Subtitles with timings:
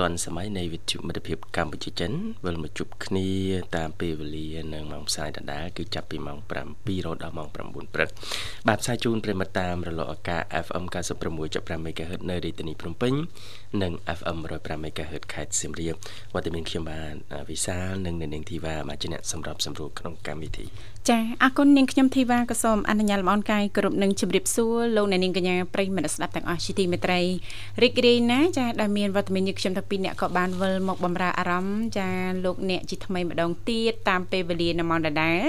[0.00, 2.12] កម្មវិធីជីវិតឌွန်សម័យនៃវិទ្យុមិត្តភាពកម្ពុជាចិន
[2.46, 3.28] វិលមកជួបគ្នា
[3.76, 6.58] តាមពេលវេលានៅម៉ោងផ្សាយដដែលគឺចាប់ពីម៉ោង7រ
[7.06, 8.08] ហូតដល់ម៉ោង9ព្រឹក
[8.68, 10.84] បាទផ្សាយជូនប្រិមត្តតាមរលកអាកាស FM
[11.34, 13.14] 96.5 MHz នៅរាជធានីភ្នំពេញ
[13.82, 15.94] និង FM 105 MHz ខេត្តសៀមរាប
[16.34, 17.14] វត្តមានខ្ញុំបាទ
[17.50, 20.66] វិសាលនិងនាងធីវ៉ាមកជាអ្នកសម្របសម្រួលក្នុងកម្មវិធី
[21.08, 27.20] ចាអរគុណនាងខ្ញុំធីវ៉ាក៏សូមអនុញ្ញាតលំអរកាយគ្រប់នឹងជម្រាបសួរលោកអ្នកនាងកញ្ញាប្រិយមិត្តស្ដាប់ទាំងអស់ជាទីមេត្រី
[27.82, 32.08] រីករាយណាស់ចាដែលមានវត្តមានយើងខ្ញុំទាំងពីរអ្នកក៏បានវិលមកបំរើអារម្មណ៍ចា
[32.44, 35.42] លោកអ្នកជាថ្មីម្ដងទៀតតាមពេលវេលានៅម៉ោងដដែល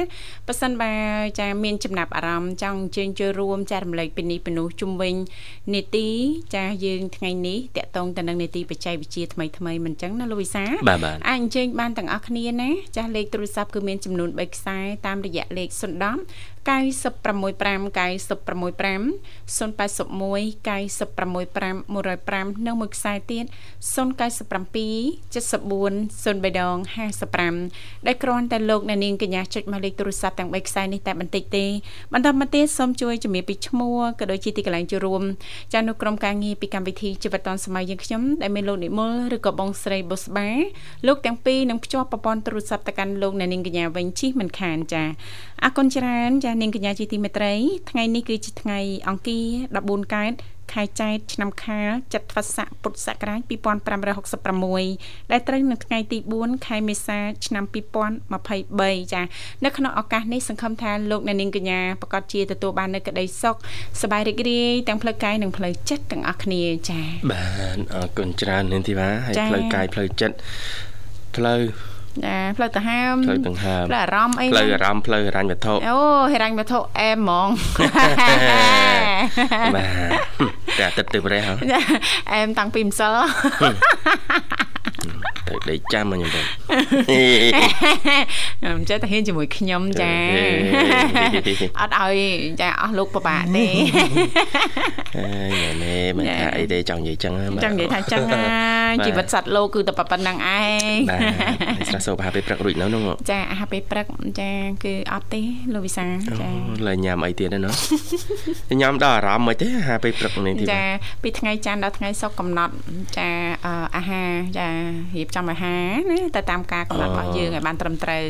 [0.48, 0.94] ប៉ះសិនបើ
[1.40, 5.16] ចាមានចំណាប់អារម្មណ៍ចង់អញ្ជើញចូលរួមចែករំលែកពីនេះពីនោះជុំវិញ
[5.76, 6.08] នេតិ
[6.56, 10.64] ចាយើងថ្ងៃនេះតកតងទៅនឹងនេតិបច្ចេកវិទ្យាថ្មីថ្មីមិនអញ្ចឹងណាលោកវិសា
[11.30, 14.78] អាចអញ្ជើញបានទាំងអស់គ្នាណាចាស់លេខទូរស័ព្ទគឺមានចំនួន3ខ្សែ
[15.08, 15.81] តាមរយៈលេខ010
[16.67, 19.03] 965 965
[19.47, 23.45] 081 965 105និងមួយខ្សែទៀត
[23.95, 23.95] 097
[25.34, 26.78] 74 03ដង
[27.42, 31.66] 55ដែលគ្រាន់តែលោកអ្នកនាងកញ្ញាចុចមកលេខទូរស័ព្ទទាំង3ខ្សែនេះតែបន្តិចទេ
[32.14, 35.23] បន្តមកទៀតសូមជួយជំរាបពីឈ្មោះក៏ដូចជាទីកន្លែងចូលរួម
[35.73, 40.50] ចានៅក្រុមការងារពីកម្មវិធីជីវិតឌុនសម័យយើងខ្ញុំដែលមានលោកនិមលឬក៏បងស្រីបុស្បា
[41.08, 45.03] លោកទាំងពីរនឹងភ្ជាប់ប្រព័ន្ធទូរស័ព្ទទៅកាន់លោកអ្នកនាងកញ្ញាវិញជិះមិនខានចា
[45.64, 47.54] អរគុណច្រើនចានាងកញ្ញាជាទីមេត្រី
[47.90, 49.46] ថ្ងៃនេះគឺជាថ្ងៃអង្គារ
[49.80, 50.34] 14កើត
[50.74, 53.42] ខែចែកឆ្នាំខាលចត្វាស័កពុទ្ធសករាជ
[54.22, 57.64] 2566ដែលត្រូវនៅថ្ងៃទី4ខែមេសាឆ្នាំ
[58.44, 59.22] 2023ចា
[59.64, 63.56] នៅក្នុងឱកាសនេះសង្ឃឹមថាលោកអ្នកនាងកញ្ញាប្រកាសជាទទួលបាននូវក្តីសុខ
[64.02, 70.36] សប្បាយរីករាយទាំងផ្លូវកាយនិងផ្លូវចិត្តទាំងអស់គ្នាចាបាទអរគុណច្រើននាងធីវ៉ាហើយផ្លូវកាយផ្លូវចិត្ត
[71.36, 71.62] ផ្លូវ
[72.26, 75.98] ចាផ្លូវដង្ហើមផ្លូវដង្ហើមផ្លូវអារម្មណ៍អីផ្លូវអារម្មណ៍ផ្លូវហិរញ្ញវត្ថុអូ
[76.34, 77.50] ហិរញ្ញវត្ថុអែមហ្មង
[79.76, 81.54] បាទតែអាទិត្យទឹករះហ៎
[82.34, 83.16] អែមតាំងពីម្សិល
[85.48, 86.61] ទៅដេកចាំមកខ្ញុំទៅខ្ញុំ
[88.90, 90.14] ចេះតែហ៊ានជាមួយខ្ញុំចា
[91.80, 92.16] អត់ឲ្យ
[92.62, 93.68] ចាអស់លោកពិបាកទេ
[95.18, 97.34] ហើយណែមិនថាអីទេចង់និយាយចឹង
[97.64, 98.22] ចង់និយាយថាចឹង
[99.06, 100.60] ជីវិតសត្វលោកគឺតែប៉ុណ្្នឹងឯ
[100.92, 101.18] ងបា
[101.86, 104.06] ទស្រះសូបអាហារពេលព្រឹករួចនៅនោះចាអាហារពេលព្រឹក
[104.40, 104.50] ចា
[104.84, 105.42] គឺអត់ទេ
[105.74, 106.06] លោកវិសា
[106.42, 106.50] ចា
[106.88, 107.60] ឡើយញ៉ាំអីទៀតណា
[108.81, 110.84] ញ៉ាំដល់អារម្មណ៍មិនទេអាហារពេលព្រឹកនេះទីចា
[111.24, 112.74] ពីថ្ងៃច័ន្ទដល់ថ្ងៃសុក្រកំណត់
[113.18, 113.30] ចា
[113.96, 114.68] អាហារចា
[115.16, 118.22] រៀបចំអាហារណាទៅតាមការកំណត់របស់យើងឲ្យបានត្រឹមត្រូវ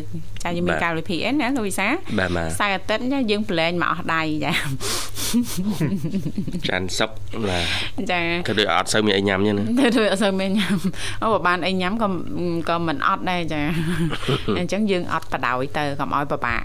[0.43, 1.87] ចាយើងមានកាលវិភាគអីណាលោកវិសា
[2.59, 4.51] សៅអាទិត្យចាយើងប្រឡែងមកអស់ដៃចា
[6.69, 7.11] ច័ន្ទសុក
[7.47, 7.65] បាទ
[8.11, 10.75] ចាគឺដូចអត់សូវមានអីញ៉ាំទេណាទៅដូចអត់សូវមានញ៉ាំ
[11.23, 12.07] អូបើបានអីញ៉ាំក៏
[12.69, 13.61] ក៏មិនអត់ដែរចា
[14.59, 16.57] អញ្ចឹងយើងអត់បដ ாய் ទៅកុំឲ្យបបា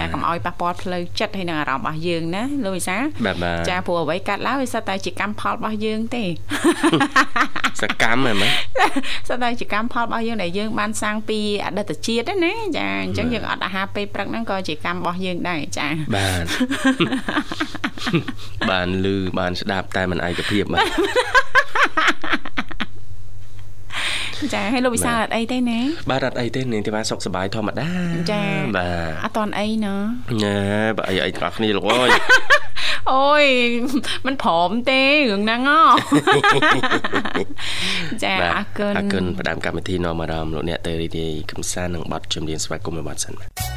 [0.00, 2.96] ចាកុំឲ្យប៉ះពាល់ផ្លូវចិត្តហើយនឹងអារម្មណ៍របស់យើងណាលោកវិសា
[3.68, 6.24] ចាព្រោះអ្វីកាត់ឡើងវាសិតតែជាកម្មផលរបស់យើងទេ
[7.80, 8.52] សកម្មហ្មង
[9.28, 16.44] សិតតែជាកម្មផលរបស់យើងដែលយើងបានសាងពីអតីតជាតិណាចាអញ្ចឹងយើងអត់អាហារពេលព្រឹកហ្នឹងក៏ជាកម្មរបស់យើងដែរចាបាទ
[18.70, 20.82] បានលឺបានស្ដាប់តែមិនឯកភាពបាទ
[24.54, 25.78] ចាហើយលោកវិសាលអត់អីទេណា
[26.10, 27.88] បាទអត់អីទេនាងទេបានសុខសប្បាយធម្មតា
[28.32, 28.42] ចា
[28.76, 29.94] បាទអត់តន់អីណា
[30.44, 30.58] ណែ
[30.96, 32.10] បើអីអីទាំងអស់គ្នាលោកអើយ
[33.10, 33.44] អូយ
[34.26, 35.80] มันព្រមទេរឿងហ្នឹងហ៎
[38.24, 43.71] ចាអរគុណអរគុណផ្ដាំកម្មវិធីនាំអារម្មណ៍លោកអ្នកទៅរីករាយកំសាន្តនឹងបទចម្រៀងស្វាគមន៍របស់សិនបាទ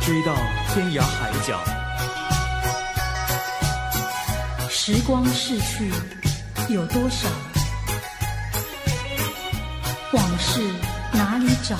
[0.00, 0.34] 追到
[0.72, 1.60] 天涯海角。
[4.68, 5.92] 时光逝去
[6.68, 7.28] 有多少？
[10.12, 10.60] 往事
[11.12, 11.76] 哪里找？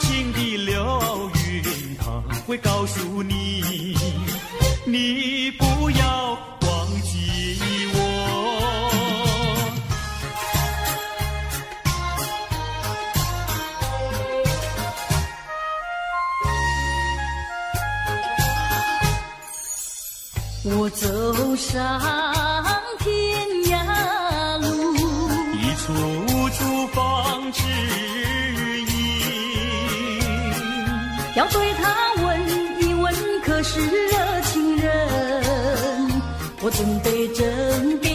[0.00, 1.62] 情的流云，
[1.98, 3.94] 他会告诉你，
[4.84, 7.60] 你不要忘记
[7.94, 7.98] 我。
[20.64, 22.19] 我走上。
[31.40, 32.38] 要对他问
[32.82, 36.22] 一问，可是热情人？
[36.60, 38.09] 我准备真给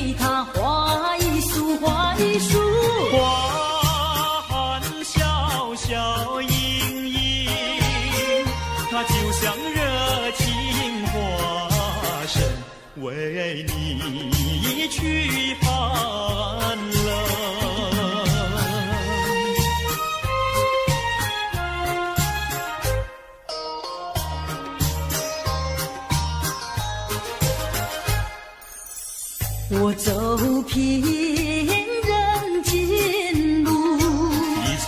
[29.71, 34.87] 我走遍人间路，一处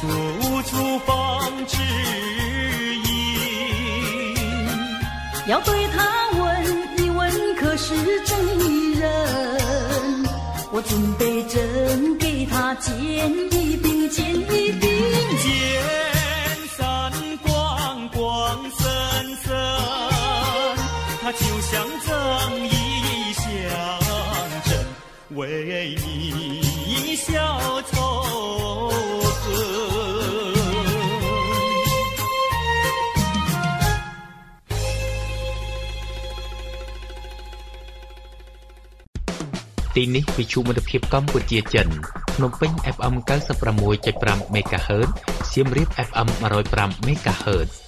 [0.70, 0.72] 处
[1.06, 1.76] 方知
[3.10, 3.10] 音，
[5.48, 5.98] 要对他
[6.40, 6.44] 问
[6.98, 7.76] 一问，可。
[7.80, 7.94] 是
[8.26, 8.36] 真
[9.00, 9.08] 人，
[10.72, 12.94] 我准备真给他见
[13.54, 13.57] 一
[39.98, 41.88] ទីនេះវិទ្យុមិត្តភាពកម្ពុជាចិន
[42.36, 43.14] ភ្នំពេញ FM
[43.84, 45.10] 96.5 MHz
[45.52, 46.28] សៀមរាប FM
[46.68, 47.87] 105 MHz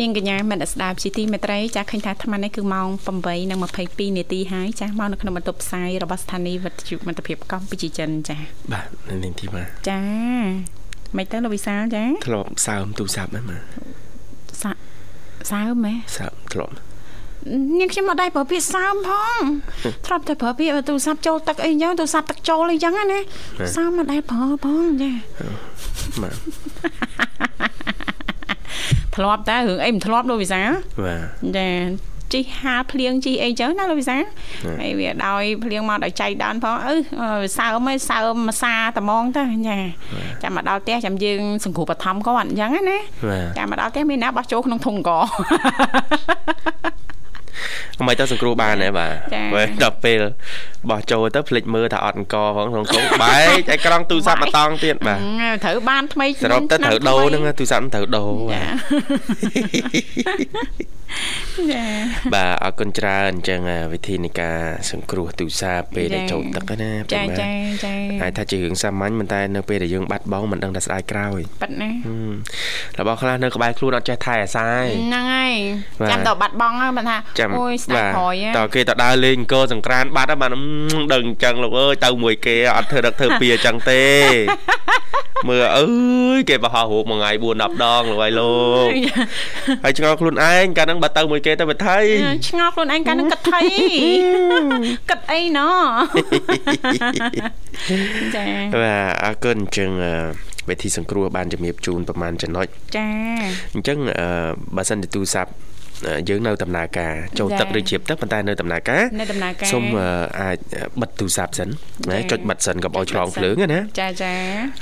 [0.00, 2.88] នាងកញ្ញាមនស្ដាប់ជីទីមេត្រីចាឃើញថាអាត្មានេះគឺម៉ោង
[3.48, 8.38] 8:22នាទីហើយចាមកនៅក្នុងបន្ទប់ផ្សាយរបស់ស្ថានីយ៍វិទ្យុមិត្តភាពកម្ពុជាចិនចា
[8.72, 8.86] បាទ
[9.24, 10.02] នាងធីម៉ាចា
[11.16, 13.58] មិនទៅលោកវិសាលចាធ្លាប់សើមទូរស័ព្ទហ្នឹងម៉ា
[14.62, 14.72] សា
[15.50, 16.74] សើមហ៎សើមធ្លាប់
[17.78, 19.40] នាងខ្ញុំមកដៃប្រើពាក្យសើមផង
[20.06, 23.20] ធ្លាប់តែប្រើពាក្យទូរស័ព្ទចូលទឹកអីចឹងទូរស័ព្ទទឹកចូលអីចឹងណា
[23.76, 25.10] សើមមកដៃប្រើផងចា
[26.22, 26.34] បាទ
[29.16, 30.70] ធ្លាប់តែរឿងអីមិនធ្លាប់លោកវិសាល
[31.04, 31.68] បាទចា
[32.32, 34.16] ជីហាលភ្លៀងជីអីចឹងណាលោកវិសា
[34.80, 36.94] ហើយវាដោយភ្លៀងមកដោយចៃដន្យផងអឺ
[37.58, 39.78] សើមហើយសើមមួយសាត្មងទៅចា
[40.42, 42.98] ចាំមកដល់ផ្ទះចាំយើងសង្គ្រោះបឋមគាត់អញ្ចឹងណា
[43.28, 45.20] បាទចាំមកដល់ផ្ទះមានណាបោះចូលក្នុងធុងកអ
[48.06, 50.20] មិនទៅសង្គ្រោះបានទេបាទចា៎ពេលដល់ពេល
[50.90, 55.18] បោះចូលទៅភ្លេចមើលថាអត់អង្គផងក្នុងក្នុងបែកឲ្យក្រង់ទូរស័ព្ទមកតង់ទៀតបាទ
[55.64, 58.66] ត្រូវបានថ្មីសរុបទៅត្រូវដូរហ្នឹងទូរស័ព្ទត្រូវដូរបាចា
[60.26, 61.84] ទចា
[62.34, 64.58] បាទអរគុណច្រើនអញ្ចឹងអាវិធីនៃការ
[64.90, 67.50] សង្គ្រោះទូរស័ព្ទពេលដែលចូលទឹកហ្នឹងណាចាបាទចា
[67.84, 72.32] ចាហើយថាជារឿងសាមញ្ញប៉ុន្តែនៅពេលដែលយើងបាត់បង់មិនដឹងថាស្ដាយក្រោយប៉ិតណាហឹម
[72.98, 75.54] របស់ខ្លះនៅក្បែរខ្លួនអត់ចេះថែអាសាយហ្នឹងហើយ
[76.00, 80.60] បាទចាំទៅបាត់បង់ហ្នឹងបើថាចាំអូយស្ដាយក្រោយហ៎តើគេទៅដើរលេងអង្គរសង្ក្រានបាត់ហើយបាទអឺ
[81.12, 84.02] ដឹងអញ្ចឹងលោកអើយទៅមួយគេអត់ធ្វើរឹកធ្វើពីអញ្ចឹងទេ
[85.48, 85.84] មើលអើ
[86.36, 88.54] យគេបោះរូបមួយថ្ងៃ4 10ដងលោកអើយលោ
[88.86, 88.88] ក
[89.84, 91.98] ហើយឆ្ងល់ខ្លួនឯងកាលហ្នឹងបើទៅមួយគេទៅវិថី
[92.48, 93.60] ឆ្ងល់ខ្លួនឯងកាលនឹងគិតថៃ
[95.10, 95.82] គិតអីណោះ
[98.34, 98.44] ចា
[98.82, 100.14] បាទអរគុណអញ្ចឹងអឺ
[100.68, 102.66] វិធីសង្គ្រោះបានជំរាបជូនប្រហែលចំណុច
[102.96, 103.08] ចា
[103.74, 104.26] អញ្ចឹងអឺ
[104.76, 105.60] បើសិនជាទូរស័ព្ទអឺ
[106.28, 110.08] យើងនៅដំណើរការចូលចា៎ទឹកឬជ្រាបទឹកប៉ុន្តែនៅដំណើរការនៅដំណើរការសូមអឺ
[110.40, 110.58] អាច
[111.00, 111.68] បិទទូរស័ព្ទសិន
[112.10, 114.32] ណាចា៎ចុចបិទសិនកុំឲ្យឆ្លងភ្លើងណាចាចា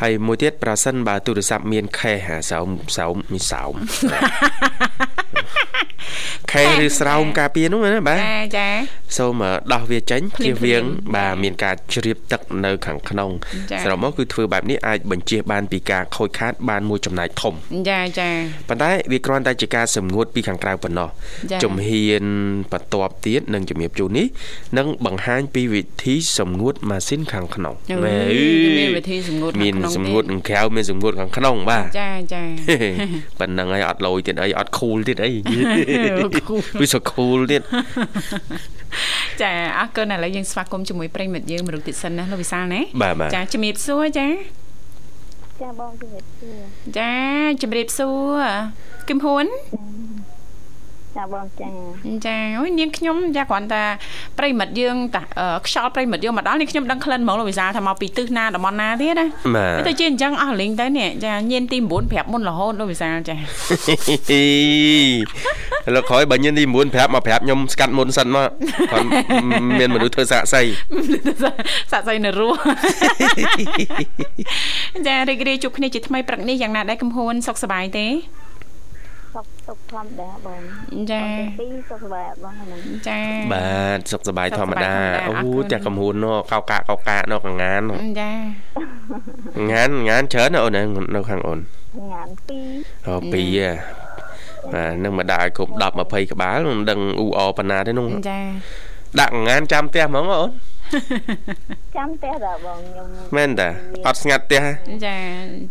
[0.03, 3.73] ហើយមួយទៀតប្រសិនបើទូរស័ព្ទមានខេសអាសោមសោមមានសោម
[6.53, 8.69] ខេសឬស្រោមការពារនោះណាបាទចាចា
[9.17, 13.31] សូមអឺដោះវាចេញភ្លាជៀមសៗវាងចា៎បាទមានការជ្រាបទឹកនៅខាងក្នុង
[13.71, 17.55] ចា៎សរុបមកគឺធ្វើបែបនេះអាចបញ្ជៀសបានពីការខូចខាតបានមួយចំណែកធំ
[17.91, 18.31] ចាចា
[18.69, 21.09] ប៉ុន្តែវាគ្រាន់តែជាការសម្ងួតពីខាងក្រៅប៉ុណ្ណោះ
[21.51, 22.25] ចា៎ជំហាន
[22.73, 24.27] បន្ទាប់ទៀតនឹងជំរាបជូននេះ
[24.79, 28.17] នឹងបង្ហាញពីវិធីសម្ងួតម៉ាស៊ីនខាងក្នុងអឺមែ
[28.79, 32.45] មានវិធីសម្ងួតខាងមានក្នុងសម្ងួតទៀតខាងក្រៅមានសម្ងួតខាងក្នុងបាទចាចា
[33.41, 35.88] ប៉ុណ្្នឹងហើយអត់លយទៀតអីអត់ cool ទៀតអី cool
[36.81, 37.63] វាសុ cool ទៀត
[39.43, 44.27] ចាអរគុណឥឡូវយើងស្វាគមន៍ជាមួយប្រិយមិត្តយើងមរុខទៀតសិនណាលោកវិសាលណាបាទបាទចាជំរាបសួរចា
[45.61, 46.61] ចាបងជំរាបសួរ
[46.99, 47.13] ចា
[47.63, 48.43] ជំរាបសួរ
[49.09, 49.83] គឹមហ៊ុនចា
[51.33, 51.69] បងចា
[52.27, 53.83] ចាអូយនាងខ្ញុំចាគ្រាន់តែ
[54.39, 63.37] ប្រិយមិត្តយើងតាអឺខ្យល់ប្រិយមិត្តយើងមកដល់នេះខ្ញុំដឹងក្លិនហ្មងលោកវិសាលថាមកពីទិសណាតំបន់ណាទៀតណាបាទទៅជាអញ្ចឹងអស់លេងទៅនេះចាញៀនទី9ប្រាប់មុនរហូតលោកវិសាលចា
[65.95, 68.49] លោកក្រោយបើញៀនទី9ប្រាប់មកប្រាប់ខ្ញុំស្កាត់មុនសិនមក
[68.93, 69.07] គាត់
[69.79, 70.63] មានមនុស្សធ្វើសាកសី
[71.93, 72.59] សាក់សៃនៅរស់
[75.07, 78.07] ចារីករាយជួបគ្នាជាថ្មីព្រឹកនេះយ៉ាងណាដែរកំហួនសុខសប្បាយទេ
[79.69, 80.63] សុខសុខធម្មតាបង
[81.13, 83.21] ចាបងទាំងពីរសុខសប្បាយអត់បងហ្នឹងចា
[83.53, 88.33] បាទសុខសប្បាយធម្មតាសុខសប្បាយធម្មតាអរគុអូណតែកំហួននោះកោកាកកោកានោះកងាននោះចា
[89.71, 90.83] ងានងានច្រើនណាអូនណា
[91.15, 91.59] នៅខាងអូន
[92.13, 92.69] ងានពីរ
[93.09, 93.71] អូពីរហ៎
[94.73, 98.41] បាទនឹងមកដាក់ឲ្យគ្រប់10 20ក្បាលមិនដឹងអ៊ូអប៉ុណ្ណាទេនោះចា
[99.21, 100.49] ដាក់ងានចាំផ្ទះហ្មងអូន
[101.97, 103.69] ចាំផ្ទះដែរបងខ្ញុំមែនតា
[104.07, 104.63] អត់ស្ងាត់ផ្ទះ
[105.07, 105.17] ចា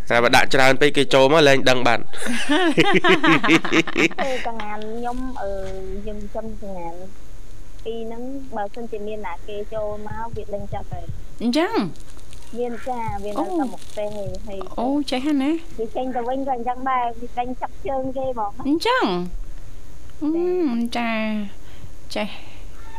[0.10, 2.04] តែបើដាក់ច្រើនពេកគេចូលមកលែងដឹងបាត់
[4.24, 5.52] ពេលកងានខ្ញុំអឺ
[6.04, 6.94] ខ្ញុំចំកងាន
[7.86, 8.22] ពីរហ្នឹង
[8.56, 11.06] បើសិនជាមានណាគេចូលមកវាដឹងចាប់ហើយ
[11.42, 11.74] អញ្ចឹង
[12.58, 14.06] មានចាវានៅតែមុខទេ
[14.48, 19.06] ហើយអូចេះហ្នឹងណាវាចេញទៅវិញក៏អញ្ចឹងដែរវាដេញចាប់ជើងគេហ្មងអញ្ចឹង
[20.24, 21.10] អឺចា
[22.16, 22.28] ចេះ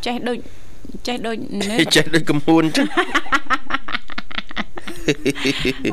[0.06, 0.38] ចេះដូច
[1.06, 2.86] ចេះដូចនេះចេះដូចកំពួនចឹង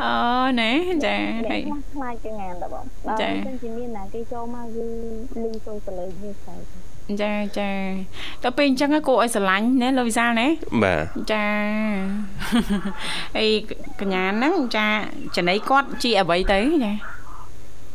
[0.04, 0.16] អូ
[0.60, 0.72] ណែ
[1.06, 4.86] ចាអ្នកហើយខ្លះខ្លាចកងានដែរបងបើចា៎សិនជាមានណាគេចូលមកគឺ
[5.44, 6.56] លឺសូរសលេងនេះស្អី
[7.22, 7.70] ចាចា
[8.44, 10.48] ទៅពេលអញ្ចឹងគួរឲ្យស្រឡាញ់ណាលោកវិសាលណា
[10.84, 11.44] បាទចា
[13.38, 13.50] ហើយ
[14.00, 14.86] កញ្ញាហ្នឹងចា
[15.36, 16.94] ចំណៃគាត់ជីអ្វីទៅចា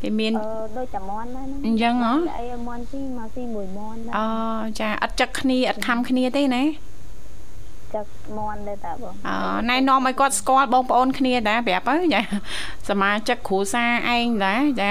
[0.01, 4.25] គេមានអឺដូចតែមន់ដែរណាអញ្ចឹងហ៎អីឲ្យមន់ទីមកទីមួយមន់ដែរអូ
[4.79, 6.90] ចាអត់ចឹកគ្នាអត់ខំគ្នាទេណាអ
[7.95, 8.05] ចឹក
[8.37, 9.37] មន់ដែរតាបងអឺ
[9.69, 12.21] ណែនាំឲ្យគាត់ស្គាល់បងប្អូនគ្នាតាប្រាប់ទៅចា
[12.89, 14.89] សមាជិកគ្រួសារឯងតាចា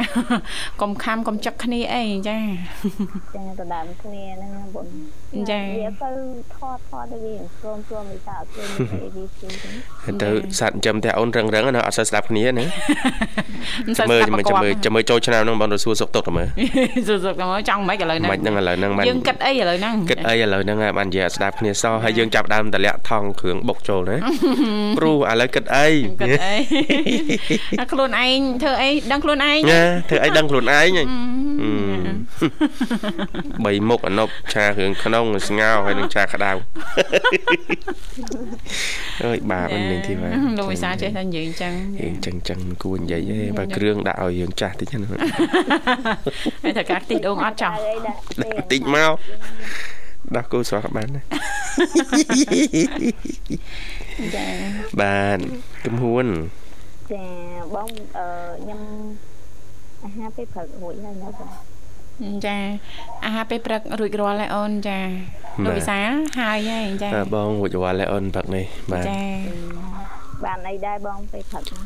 [0.81, 2.39] កុំខំកុំចឹកគ្នាអីចា
[3.35, 4.87] ចឹងទៅដើមគ្នាហ្នឹងណាបង
[5.51, 6.11] ចា៎វាទៅ
[6.55, 10.29] ថតថតទៅវាព្រមព្រមវិសាអត់ឃើញមានអីវាជិះចឹងទៅ
[10.59, 12.65] សัตว์ចិញ្ចឹមតែអូនរឹងរឹងណាអត់សូវស្ដាប់គ្នាណា
[13.87, 16.49] មិនសូចាំវមើលស្ដាប់ចាំមើលគាត់ចាំមើលចូលឆ្នាំហ្នឹងបងទៅសួរសុកទុកទៅមើល
[17.09, 24.17] សុខសុខទៅមកចង់មិនឥឡូវហ្នឹងមិនហ្នឹងឥឡូវហ្នឹងបានយើងគិតអីឥឡូវហ្នឹងគិតអីឥឡូវហ្នឹងហើយបាននិយាយអត់ស្ដាប់គ្នាសោះហើយយើងចាប់ដើមតម្លាក់ថងគ្រឿងបុកចូលណា
[24.99, 25.89] ព្រោះឥឡូវគិតអី
[26.21, 26.55] គិតអី
[27.81, 31.05] អាខ្លួនឯងធ្វើអីដឹងខ្លួនឯងណាធ្វើអីដឹងខ្លួនឯងហី
[33.65, 36.51] បីមុខអនុបឆាគ្រឿងក្នុងស្ងោរហើយនឹងឆាក្តៅ
[39.25, 45.07] អើយបាបហ្នឹងនាងធីវ៉ាលោកវិសាចេះតែនិយាយអញ្ចឹងយើងចឹងចឹងមិនគួរនិយាយទេបើគ្រឿងដាក់ឲ្យយើងចាស់តិចណា
[46.65, 49.13] ហើយតែការខ្ទិះដូងអត់ចោះអីដាក់ដាក់តិចមក
[50.37, 51.25] ដោះគូស្រស់ក៏បានដែរ
[54.37, 54.47] ចា
[55.01, 55.39] បាន
[55.87, 56.27] ទំហួន
[57.13, 57.25] ចា
[57.75, 58.27] បងអឺ
[58.63, 58.81] ខ្ញុំ
[60.05, 62.59] អាហារពេលព្រឹករួចហើយណាបងចា
[63.25, 64.99] អាហារពេលព្រឹករួចរាល់ហើយអូនចា
[65.65, 65.99] លោកវិសា
[66.41, 69.23] ហើយហើយចាអើបងរួចរាល់ហើយអូនផឹកនេះបាទចា
[70.47, 71.85] បានអីដែរបងពេលព្រឹកហ្នឹង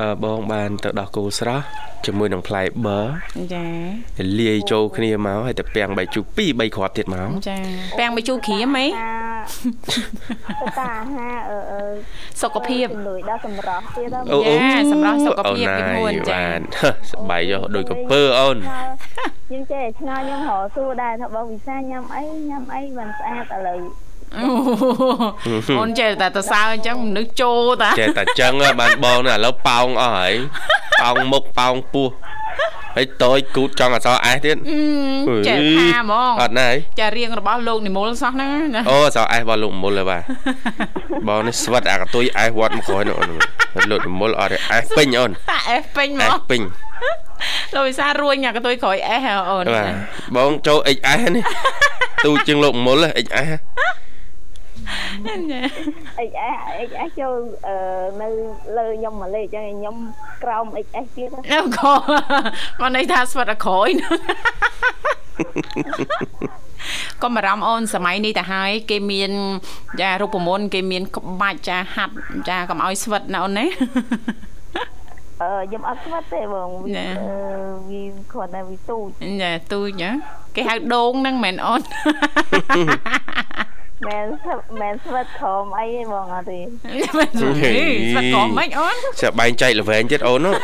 [0.00, 1.64] អឺបងបានទៅដោះគោស្រស់
[2.06, 3.00] ជាមួយនឹងផ្លែបឺ
[3.54, 3.64] ចា
[4.40, 7.58] លាយចូលគ្នាមកហើយតែពាំងបាយជូរ2 3គ្រាប់ទៀតមកចា
[7.98, 9.28] ពាំងមួយជូរក្រៀមហីអា
[10.60, 11.82] ទៅតាអាហារអឺអឺ
[12.42, 16.60] សុខភាពជំនួយដល់សម្រស់ទៀតហ្នឹងអូអូចាសម្រាប់សុខភាពអូនពីមុនចាបាន
[17.12, 23.80] សប្បាយចុះដូចកំពើអូនខ្ញុំចេះឆ្ងល់ខ្ញុំរកសួរដែរថាបងវិសាញ៉ាំអីញ៉ាំអីបានស្អាតឥឡូវ
[24.36, 24.46] អូ
[25.80, 30.34] អូនចេះតែទៅសើអញ្ចឹងមនុស្សចូលតាចេះតែចឹងហ៎បានបងនេះឥឡូវប៉ោងអស់ហើយ
[31.02, 32.08] ប៉ោងមុខប៉ោងពោះ
[32.96, 40.22] ហើយតូចគូតចង់អសរអែសទៀតអឺចេះថាហ្មងអត់ណាហើយចារៀងរបស់លោកនិមលសោះហ្នឹងណាអូអសរអែសរបស់លោកមុលហើយបាទ
[41.28, 43.28] បងនេះស្វិតអាកតុយអែសវត្តមកក្រោយនោះអូន
[43.74, 46.60] ហើយលោកមុលអត់ទេអែសពេញអូនតាអេសពេញហ្មអែសងពេញ
[47.74, 49.92] លោកវិសារួញអាកតុយក្រោយអេសហ៎អូនបាទ
[50.36, 51.44] បងចូល XS នេះ
[52.24, 53.56] ទូជាងលោកមុល XS អិ
[56.28, 57.34] ចអេអិចអេចូល
[57.66, 57.74] អឺ
[58.22, 58.28] នៅ
[58.78, 59.96] លើខ្ញុំមកលេខអញ្ចឹងខ្ញុំ
[60.44, 61.92] ក្រោមអិចអេទៀតណាអើក៏
[62.80, 64.18] មកន័យថាស្វិតអាក្រោយហ្នឹង
[67.22, 69.30] កុំបារម្ភអូនសម័យនេះទៅហើយគេមាន
[70.00, 72.14] ចារូបមន្តគេមានក្បាច់ចាហាត់
[72.48, 73.66] ចាកុំឲ្យស្វិតណាអូនណា
[75.42, 77.36] អឺខ្ញុំអត់ស្វិតទេបងវាណែអឺ
[77.90, 79.08] វាគាត់តែវាទូច
[79.42, 80.10] ចាទូចណា
[80.56, 81.80] គេហៅដូងហ្នឹងមែនអូន
[84.06, 86.60] មែនស្វិតមែនស្វិតក្រោមអីទេបងអត់ទេ
[86.92, 87.28] មែនស្វិត
[88.34, 90.54] ក៏មិនអូនចាបែងចែកល្វែងទៀតអូននោះ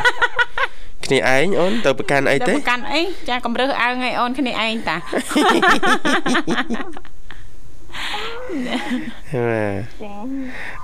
[1.05, 10.15] គ្នាឯងអូនទៅប្រកាន់អីទៅទេប្រកាន់អីចាកំរើសអើងឲ្យអូនគ្នាឯងតាបាទចា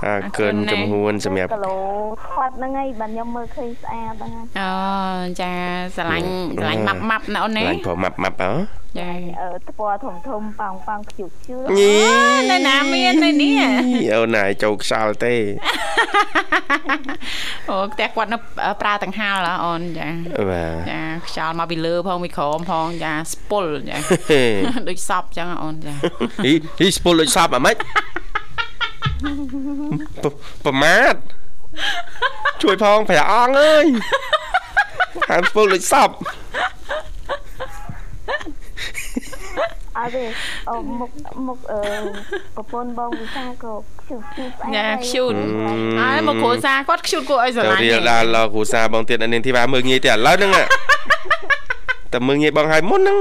[0.05, 1.75] អើកិនចំហួនសម្រាប់គីឡូ
[2.25, 4.71] ខាត់ហ្នឹងឯងបាទខ្ញុំមើលឃើញស្អាតហ្នឹងហើយអូ
[5.41, 5.51] ចា
[5.95, 6.25] ស្រឡាញ់
[6.57, 9.09] ស្រឡាញ់ម៉ាប់ម៉ាប់ណាអូនណាឡាញ់ព្រោះម៉ាប់ម៉ាប់ហ៎ ចា
[9.41, 11.95] អឺថ្ពណ៌ធំធំប៉ោងប៉ោងខ្ជុកជឿញី
[12.51, 13.61] នៅណាមាននៅនេះ
[14.15, 15.35] អូនណាយចូលខ្សល់ទេ
[17.69, 18.37] អូផ្ទះគាត់នៅ
[18.81, 20.07] ប្រើដង្ហាលហ៎អូនចា
[20.49, 23.97] បាទចាខ្យល់មកពីលើផងពីក្រោមផងចាស្ពុលចា
[24.89, 25.93] ដូចសពចឹងអូនចា
[26.45, 27.75] ហីហីស្ពុលដូចសពអាម៉េច
[30.23, 30.25] ព
[30.65, 31.13] ប្រមាទ
[32.63, 33.85] ជួយផងព្រះអង្គអើយ
[35.29, 36.09] ហាមស្ពុលដូចសព
[40.01, 40.23] អត់ទេ
[40.69, 41.11] អូមុខ
[41.47, 41.79] មុខអឺ
[42.55, 45.33] ប្រពន្ធបងវិសាក៏ខ្ជុកជឿស្អាតចាខ្ជូត
[45.99, 50.51] ហើយមកគ្រួសារគាត់ខ្ជូតគួរឲ្យស្រទៅឡាញ់រៀលដល់ដល់គ្រូសាបងទៀតអានាងធីវ៉ាមើងងាយទេឥឡូវហ្នឹង
[52.13, 53.17] តែមើងងាយបងហើយមុនហ្នឹង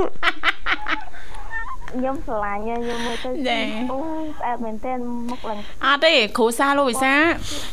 [1.94, 3.30] ខ្ញុំស្រឡាញ់ខ្ញុំមើលទៅ
[3.92, 3.98] អូ
[4.38, 4.98] ស្អាតមែនទែន
[5.30, 7.14] មុខឡើងអត់ទេគ្រូសាលោកវិសា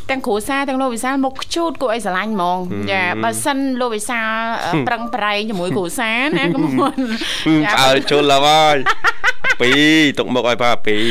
[0.09, 2.59] ទាំងគ្រូសាទាំងលោកវិសាមកខ្ជូតគួរឲ្យស្រឡាញ់ហ្មង
[2.91, 4.21] ចាបើសិនលោកវិសា
[4.87, 6.95] ប្រឹងប្រែងជាមួយគ្រូសាណាកុំមុន
[7.73, 8.77] ផ្អើលជុលហើយ
[9.61, 9.81] ពីរ
[10.17, 11.07] ទុកមុខឲ្យប៉ាពីរ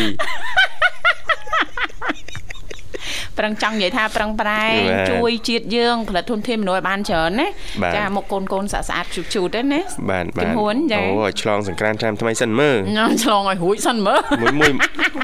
[3.38, 7.46] ប្រឹងចង់និយាយថាប្រឹងប្រែងបាទជួយជាតិយើងផលិតធនធានមនុស្សឲ្យបានច្រើនណា
[7.82, 14.72] បាទចាមកកូនកូនស្អាតស្អាតជូតជូតទេណាបានបានជំនួនចាអូឲ្យឆ្លងសង្ក្រានឆ្នាំថ្មីសិនមើលញ៉ាំឆ្លងឲ្យរួចសិនមើលមួយមួយ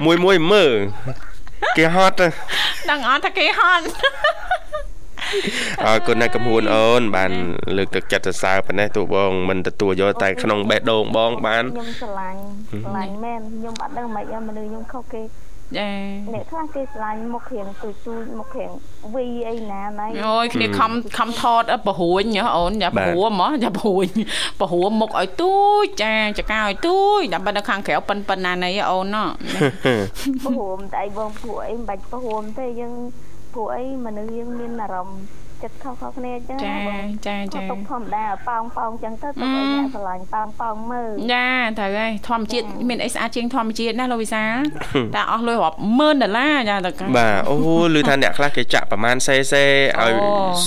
[0.06, 0.72] មួយមួយមើល
[1.78, 2.16] គេហត់
[2.90, 3.84] ដឹងអត់ថាគេហត់
[5.86, 7.32] អរគុណណាស់កំហួនអូន បាន
[7.76, 12.38] លើកទឹកចិត្តសរសើរប៉ុណ្ណេះទូបងមិនទទួលយកតែក្នុងបេះដូងបងបានខ្ញុំស្រឡាញ់
[12.70, 15.22] ស្រឡាញ់មែនខ្ញុំអត់ដឹងមិនយ៉ាងមនុស្សខ្ញុំខុសគេ
[15.78, 15.90] ចា
[16.34, 18.70] អ្នកខ្លះគេឆ្លាញ់មុខរៀងទូចទូចមុខរៀង
[19.14, 24.08] វីអីណាណៃអូយគ្នាខំខំថតបរួញហ៎អូនយ៉ាបរួហ្មងយ៉ាបរួញ
[24.60, 29.24] បរួមុខឲ្យទូចចាចកាឲ្យទូចដើម្បីនៅខាងក្រៅប៉ិនប៉ិនណាណីអូនណ៎
[30.44, 32.94] ព្រោះតែឯងបងពួកអីមិនបាច់ព្រមទេយើង
[33.54, 35.20] ពួកអីមនុស្សយើងមានអារម្មណ៍
[35.62, 41.48] ចិត្តខុសៗគ្នាអញ្ចឹងចាណាបងចាចាទុកធម្មតាប៉ោងប៉ោងអញ្ចឹងទៅទុកឲ្យអ្នកឆ្លាញ់ប៉ោងប៉ោងមើលចា
[41.78, 44.54] ត្រូវហើយធម្មជាតិមានអីស្អាតជាងធម្មជាតិណាលោកវិសាល
[45.14, 47.56] តែអស់លុយរាប់ម៉ឺនដុល្លារចាតើបាទអូ
[47.94, 50.08] ឮថាអ្នកខ្លះគេចាក់ប្រមាណសេសេឲ្យអូ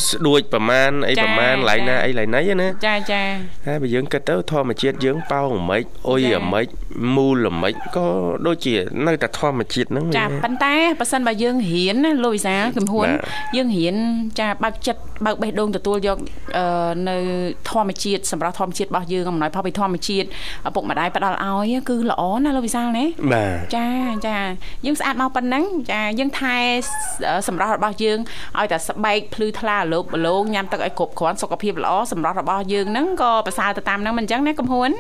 [0.08, 3.22] ស្ដួចប្រមាណអីចាប្រមាណឡៃណាចាអីឡៃណីណាចាចា
[3.68, 6.68] ហើយបើយើងគិតទៅធម្មជាតិយើងប៉ោងអាម៉េចអុយចាអាម៉េច
[7.16, 8.08] មូលអាម៉េចក៏
[8.48, 8.76] ដូចជា
[9.08, 13.96] នៅតែធម្មជាតិហ្នឹងចាប៉ុន្តែប៉ះសិនបើយើងរៀនណាលោកវិសាលកំហួនបាទយើងរៀន
[14.40, 16.18] ចាបើកចិត្តបើកបេះដូងទទួលយក
[16.58, 16.66] អឺ
[17.10, 17.18] នៅ
[17.70, 20.28] ធម្មជាតិសម្រាប់ធម្មជាតិរបស់យើងអំណោយផលពីធម្មជាតិ
[20.68, 23.88] ឪពុកម្ដាយផ្ដល់ឲ្យគឺល្អណាលោកវិសាលណាបាទចា
[24.28, 24.38] ចា
[24.86, 26.56] យើងស្អាតមកប៉ុណ្ណឹងចាយើងថែ
[27.48, 28.20] សម្រាប់របស់យើង
[28.60, 34.92] ឲ្យតែស្បែកភ្លឺថ្លាលោកបលោងញ៉ាំទឹកឲ្យគ្រប់គ្រាន់សុខភាពល្អសម្រាប់របស់យើងហ្នឹងក៏ប្រសើរទៅតាមហ្នឹងមិនអញ្ចឹងណាកំហួន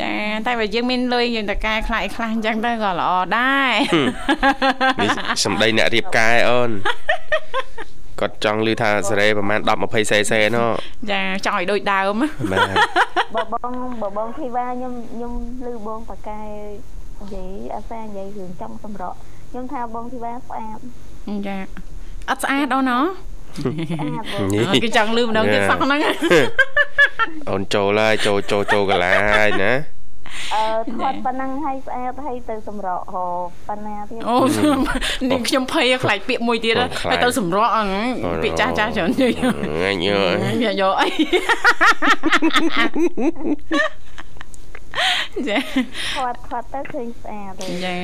[0.00, 0.14] ចា
[0.46, 3.72] តែបើយើងមានលុយយើងតកែខ្លះអីខ្លះអញ្ចឹងទៅក៏ល្អដែរ
[5.00, 5.10] នេះ
[5.44, 6.70] សម្ដីអ្នករៀបការឯអូន
[8.20, 10.68] គាត់ចង់ឮថាសេរីប្រមាណ10 20សេសេណោះ
[11.10, 12.14] ចាចង់ឲ្យដូចដើម
[12.52, 12.68] បាទ
[13.34, 15.32] បើបងបើបងធីវ៉ាខ្ញុំខ្ញុំ
[15.66, 16.40] ឮបងប៉ាកែ
[17.20, 19.16] និយាយអាសានិយាយរឿងចង់សម្រក់
[19.50, 20.78] ខ្ញុំថាបងធីវ៉ាស្អាត
[21.46, 21.56] ចា
[22.28, 26.00] អត់ស្អាតអូនណ៎ស្អាតបងនេះគេចង់លឺម្ដងទៀតសោះហ្នឹង
[27.50, 29.72] អូនចូលហើយចូលចូលចូលកន្លាហើយណា
[30.54, 30.62] អឺ
[31.00, 33.24] ថតប៉ុណ្ណឹងឲ្យស្អាតឲ្យទៅសម្រក់ហោ
[33.68, 34.36] ប៉ុណ្ណាទៀតអូ
[35.30, 36.74] នេះខ្ញុំភ័យខ្លាចពាក្យមួយទៀត
[37.10, 38.06] ហើយទៅសម្រក់ហ្នឹង
[38.42, 39.32] ពាក្យចាស់ចាស់ច្រើននិយាយ
[39.82, 40.20] ងាយយើ
[40.62, 41.08] យកយកអី
[45.48, 45.58] ចា
[46.16, 47.96] ថតថតទៅឃើញស្អាតទេចា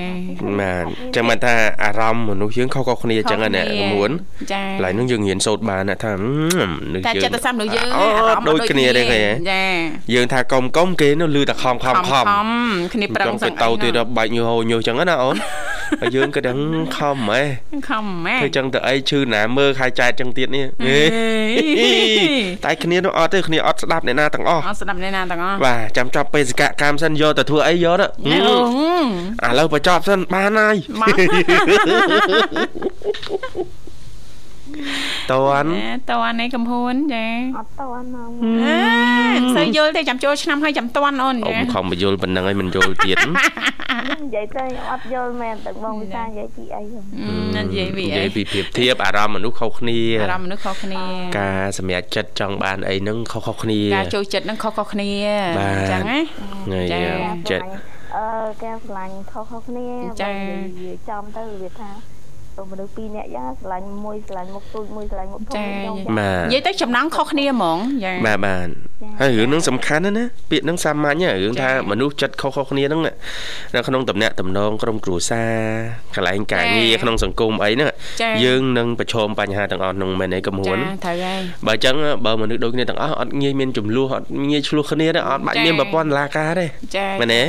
[0.60, 4.10] បាទចឹងមិនថាអារម្មណ៍មនុស្សយើងខុសៗគ្នាចឹងណាមួន
[4.52, 9.64] ចាឡើយនឹងយើងរៀនសូត្របានណាថាហឹមមនុស្សតែយើងចិត្តសាស្ត្រមនុស្សយើងអូអារម្មណ៍ដូចគ្នាទេឃើញចា
[10.14, 12.24] យើងថាកុំកុំគេនោះលឺតែខំខំខំ
[12.94, 15.36] គ្នាប្រឹងចង់សឹទៅងទៅទៀតដល់បាច់ញើហោញើចឹងណាអូន
[16.00, 16.58] ហើយយើងក៏ដឹង
[16.96, 17.42] ខំហ៎
[17.88, 21.00] ខំម៉ែធ្វើចឹងទៅអីឈឺណាមើលខាយចែកចឹងទៀតនេះហេ
[22.64, 28.56] តែគ្នានោះអត់ទេគ្នាអត់ស្ដាប់អ្នកណាទាំងអស់អត់ស្ដាប់អ្នកណាទាំងអស់បាទចាំចប់បេសកកម្មសិនយកទៅធ្វើអីយកទៅអូ
[29.46, 31.14] ឥឡូវបញ្ចប់សិនបានហើយមក
[35.32, 35.68] តន់
[36.10, 37.26] តើនេះកំហួនចា
[37.58, 38.30] អត់តន់ហ្មង
[38.64, 38.78] អេ
[39.34, 43.34] មិនសូវយល់ទេចាំចូលឆ្នាំហើយចាំតន់អូនអ៊ំចាខំបញ្យល់ប៉ុណ្ណឹងហើយមិនយល់ទៀតខ្ញុំ
[44.22, 47.04] និយាយទៅខ្ញុំអត់យល់មែនតែបងវិសានិយាយពីអីហ្នឹង
[47.56, 51.02] និយាយពីនិអីយាយពីប្រៀបធៀបអារម្មណ៍មនុស្សខុសគ្នាអារម្មណ៍មនុស្សខុសគ្នា
[51.38, 55.10] ការសម្រេចចិត្តចង់បានអីហ្នឹងខុសៗគ្នាការចូលចិត្តនឹងខុសៗគ្នា
[55.58, 56.20] បាទអញ្ចឹងណា
[56.66, 57.00] ថ្ងៃចា
[57.50, 57.64] ចិត្ត
[58.16, 58.26] អឺ
[58.64, 59.86] ការឆ្លាញ់ខុសៗគ្នា
[60.20, 62.23] ចាបើនិយាយចំទៅវាថាទៅ
[62.72, 68.68] មនុស្សពីរនាក់យ៉ាងឆ្លាញ់មួយឆ្លាញ់មុខទូចមួយឆ្លាញ់មុខធំចាខ្ញុំបាទនិយាយទៅចំណងខុសគ្នាហ្មងចាបាទបាទ
[69.20, 73.00] ហើយរឿងហ្នឹងសំខាន់ណាស់ណាពាក្យហ្នឹងសាមញ្ញហ៎រឿងថាមនុស្សចិត្តខុសៗគ្នាហ្នឹង
[73.74, 75.52] នៅក្នុងតំណែងតំណងក្រុមគ្រួសារ
[76.16, 77.88] កន្លែងការងារក្នុងសង្គមអីហ្នឹង
[78.22, 87.42] ចាយើងនឹងប្រឈមបញ្ហាទាំងអស់ហ្នឹងមែនទេកំហួនចាត្រូវហើយបើអញ្ចឹងបើមនុស្សដូចគ្នាទាំងអស់អត់ងាយមានចំនួនអត់ងាយឆ្លោះគ្នាទេអត់បាច់ចា៎មានប្រព័ន្ធតុលាការទេចាមែនទេ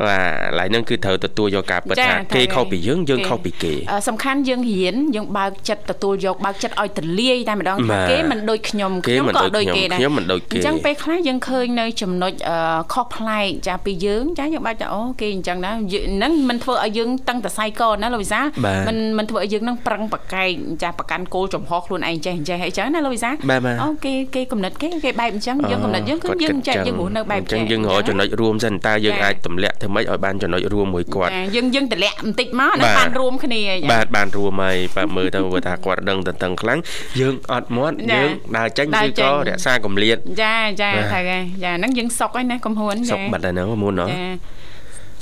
[0.00, 12.56] បាទកន្លែងហ្នឹងគឺត្រូវទទួលយកការពិតចាថាត្រូវគេហើយខុសពីយើងយើងគេខុសពីគេអឺសំខាន់យើងរៀនយើងបើកចិត្តទទួលយកបើកចិត្តឲ្យទលាយតែម្ដងបាថាទគេមិនដូចខ្ញុំគេខ្ញុំមិនក៏ដូចដូចខ្ញុំគេដែរខ្ញុំមិនដូចគេអញ្ចឹងពេលខ្លះយើងឃើញនៅចំណុចអឺ
[12.92, 20.48] ខុសប្លែកចាពីយើងចាយើងបាច់ថាអូគេអញ្ចឹងណាយហ្នឹងមិនធ្វើឲ្យយើងតឹងតសៃកណាលោកវិសាបាទមិនមិនធ្វើឲ្យយើងនឹងប្រឹងប្រកែក
[20.82, 36.78] ចាប្រកាន់គោលចំហខ្លួនឯងចេះចេះអីចឹងណាលោកវិសាបាទបាទអូគេគេកំណត់គេគេបែបអញ្ចឹងយើងកំណត់យើងគឺយើងចេះយើងរស់នៅបែបអញ្ចឹងយើងរកចំណុចរួមសិនតើយើងចា៎អាចទម្លាក់ធ្វើម៉េចឲ្យបានចំណុចរួមមួយគាត់ចាយើងយើងតម្លាក់បន្តិចមកណាបាទបានរួមគ្នាចាបាទបានរួមហើយបាទមើលទៅមើលថាគាត់ដឹងតន្ទឹងខ្លាំង
[37.20, 41.24] យើងអត់មាត់ចា៎យើងដើរចេញដើរឬចេក៏ញរក្សាកម្លាតចាចាបាទត្រូវហើយ
[41.64, 44.24] ចាហ្នឹងយើងសុកហើយណាកំហួនសុចាកបាត់ហើយហ្នឹងមុនណោះចា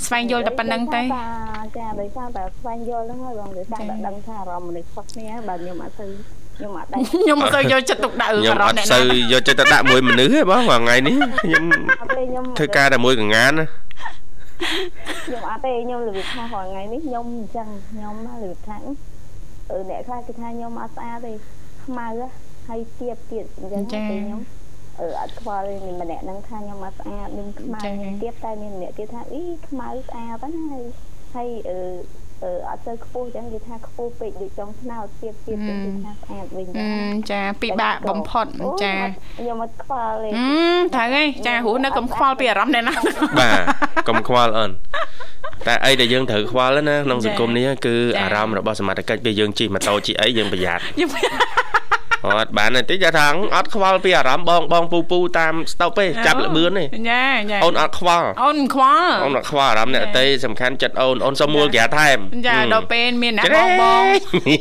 [0.06, 6.06] ស្វែងយល់តែប៉ុណ្្នឹងទេចាដោយសារតែស្វែងយល់ហ្នឹងហើយបងដោយសារតែដឹងថាអារម្មណ៍មនុស្សខុសគ្នាហើយបើខ្ញុំអត់ទៅ
[6.56, 11.64] ខ្ញុំអត់ដែរខ្ញុំមិនសូវយកចិត្តទុកដាក់ខ្ញុំអារអម្មណ៍ត់អ្នកសូវណាយកចិត្តទៅដាក់មួយមនុស្សទេបងរាល់ថ្ងៃនេះខ្ញុំ
[12.00, 13.64] អត់ទេខ្ញុំធ្វើការតែមួយកងានណា
[15.24, 18.76] ខ្ញុំអត់ទេខ្ញុំរបៀបថារាល់ថ្ងៃនេះខ្ញុំអញ្ចឹងខ្ញុំណារបៀបថា
[19.70, 21.32] អឺអ្នកខ្លះគេថាខ្ញុំអត់ស្អាតទេ
[21.84, 22.28] ខ្មៅហ៎
[22.68, 24.40] ហើយទៀតទៀតអញ្ចឹងទៅខ្ញុំ
[25.00, 30.84] អឺអត់ខ្វល់ទេមានម្នាក់ហ្នឹងថាខ្ញុំអត់ស្អាតមានខ្មៅមានទៀតតែមានម្នាក់គេថាអីខ្មៅស្អាតណាស់ហើយ
[31.34, 31.78] ហើយអឺ
[32.44, 35.72] អឺអត់ទៅខ្ពស់អញ្ចឹងគេថាខ្ពស់ពេកដូចចុងឆ្នោតទៀតទៀតគេ
[36.05, 38.46] ថាស្អាតវិញអឺដែរចាពិបាកបំផុត
[38.85, 38.94] ចា
[39.38, 40.48] ខ្ញុំអត់ខ្វល់ទេអឺ
[40.94, 42.94] ត្រូវហើយចារស់នៅកំខ្វល់ពីអារម្មណ៍អ្នកណា
[43.40, 43.62] បាទ
[44.09, 44.70] កុំខ្វល់អូន
[45.66, 50.83] តែអីដែលយើងត្រូវខ្វល់ណាក្នុងសង្គមនេះគឺអារម្មណ៍របស់សមត្ថកិច្ចពេលយើងជិះម៉ូតូជិះអីយើងប្រយ័ត្ន
[52.26, 64.02] អត់បានទេចាថាអត់ខ្វល់ពីអារម្មណ៍បងបងពូពូតាមស្តុបទេចាប់លបឿនទេចាចាអូនអត់ខ្វល់អូនខ្វល់អូនអត់ខ្វល់អារម្មណ៍អ្នកតីសំខាន់ចិត្តអូនអូនសុំមួលក្រាថែមចាដល់ពេលមានណាបងបង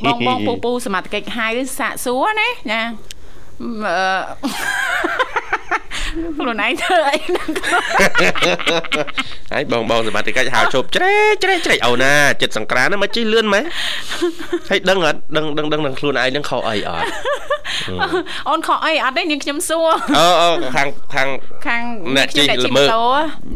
[0.05, 1.47] បងបងពូពូសមត្ថកិច្ចហៅ
[1.79, 2.81] សាកសួរណាចា
[6.37, 7.47] ខ្លួនឯងធ្វើអីហ្នឹង
[9.53, 13.65] ហើយបងបងសមត្ថកិច្ចហៅជប់ជ្រេជ្រេជ្រេអូណាចិត្តសង្ក្រានហ្នឹងមកជិះលឿនម៉េច
[14.69, 17.05] ហើយដឹងអត់ដឹងដឹងដឹងនឹងខ្លួនឯងហ្នឹងខុសអីអត់
[18.49, 21.27] អូនខុសអីអត់ទេនាងខ្ញុំសួរអូអូខាងខាង
[21.67, 21.81] ខាង
[22.17, 22.83] អ្នកជិះល្មើ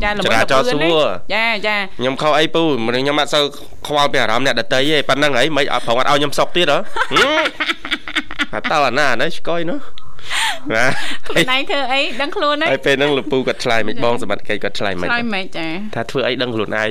[0.04, 2.62] ចាល្មើចោសួរចាចាខ្ញុំខុសអីពូ
[2.96, 3.44] ខ្ញុំអត់សូវ
[3.88, 6.80] ខ្វល់ពីអារម្មណ៍អ្នកដតីទេប៉ុណ្្នឹងហីមិនអត់ប្រងអត់ឲ្យខ្ញុំសុកទៀតហ៎
[8.54, 10.03] អាតើអាណាណាឆ្កយនោះណា
[11.28, 16.84] ខ្លួនឯងធ្វើអីដឹងខ្លួនហ៎ហើយពេលហ្នឹងលពូគាត់ឆ្លើយមិនបងសមត្ថកិច្ចគាត់ឆ្លើយមិនឆ្លើយមិនចាថាធ្វើអីដឹងខ្លួនឯងហ៎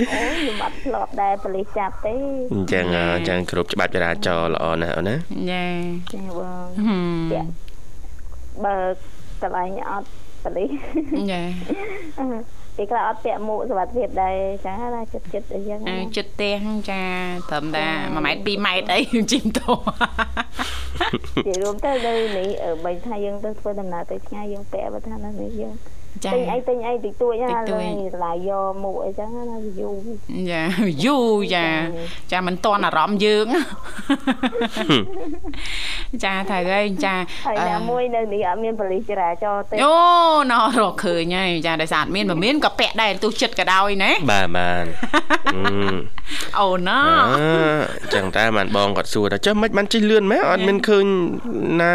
[0.00, 2.14] អូខ្ញុំអត់ធ្លាប់ដែរប៉ូលីសចាប់ទេ
[2.54, 2.84] អញ្ចឹង
[3.16, 5.16] អញ្ចឹងគ្រប់ច្បាប់ចរាចរណ៍ល្អណាស់អូនណា
[5.50, 5.64] ចា
[6.12, 7.46] ចាបង
[8.64, 8.76] បើ
[9.42, 10.08] កន្លែងអត់
[10.44, 10.70] ប៉ូលីស
[11.30, 11.40] ចា
[12.76, 15.80] ពេលខ្លះអត់ពាក់មួកសុវត្ថិភាពដែរចាណាចិត្តចិត្តអីចឹង
[16.16, 16.56] ចិត្តផ្ទះ
[16.90, 17.02] ចា
[17.50, 19.00] ត្រឹមតែ1ម៉ែត្រ2ម៉ែត្រអី
[19.32, 19.72] ជីមតោ
[21.46, 22.48] និយាយរួមទៅនៅនេះ
[22.84, 25.74] បីថាយើងទៅធ្វើដំណើរទៅឆ្ងាយយើងពាក់បើថានៅនេះយើង
[26.24, 29.96] ទិញអីទិញអីតិចតួចណាឡើយតម្លៃយកមួកអីចឹងណាយូរ
[30.50, 30.62] ចា
[31.04, 31.66] យូរចា
[32.32, 33.46] ចាមិនតន់អារម្មណ៍យើង
[36.24, 37.14] ចាត្រូវហើយចា
[37.46, 39.94] ហើយណាមួយនៅនេះអត់មានបលិសចរាចរទេអូ
[40.52, 44.84] ណោះរកឃើញហើយចាដោយសារអត់មានមិនមានក៏ពាក់ដែរទោះចិត្តក៏ដោយណាបាទបាទ
[46.60, 47.00] អូណា
[48.14, 51.04] ចឹងតែបានបងគាត់សួរថាចុះមិនបានជិះលឿនម៉េចអត់មានឃើញ
[51.80, 51.92] ណា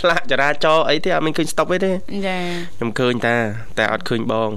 [0.00, 1.92] ផ្លាកចរាចរណ៍អីទេអត់មានឃើញស្តុបអីទេ
[2.26, 2.38] ចា
[2.76, 3.36] ខ្ញុំឃើញតា
[3.78, 4.50] តែអត់ឃើញបង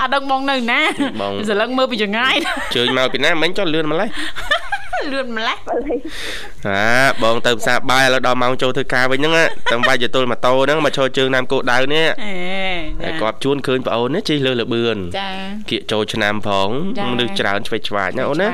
[0.00, 0.80] អត់ដឹងបងនៅណា
[1.20, 2.34] បងសលឹងមើលពីចងាយ
[2.76, 4.08] ជើញមកពីណាមិញចុះលឿនម្លេះ
[5.12, 5.58] លឿនម្លេះ
[6.66, 6.84] អា
[7.22, 9.34] បងទៅផ្សារបាយឥឡូវដល់ម៉ោងចូលធ្វើការវិញហ្នឹង
[9.70, 12.06] តាមវាយទល់ម៉ូតូហ្នឹងមកឈរជើងតាមគោដៅនេះ
[13.04, 15.28] អេគាត់ជួនឃើញប្អូននេះជិះលើលបឿនចា
[15.70, 16.68] គៀកចូលឆ្នាំផង
[17.10, 18.48] មនុស្សច្រើនឆ្វេងឆ្វាយណាអូនណា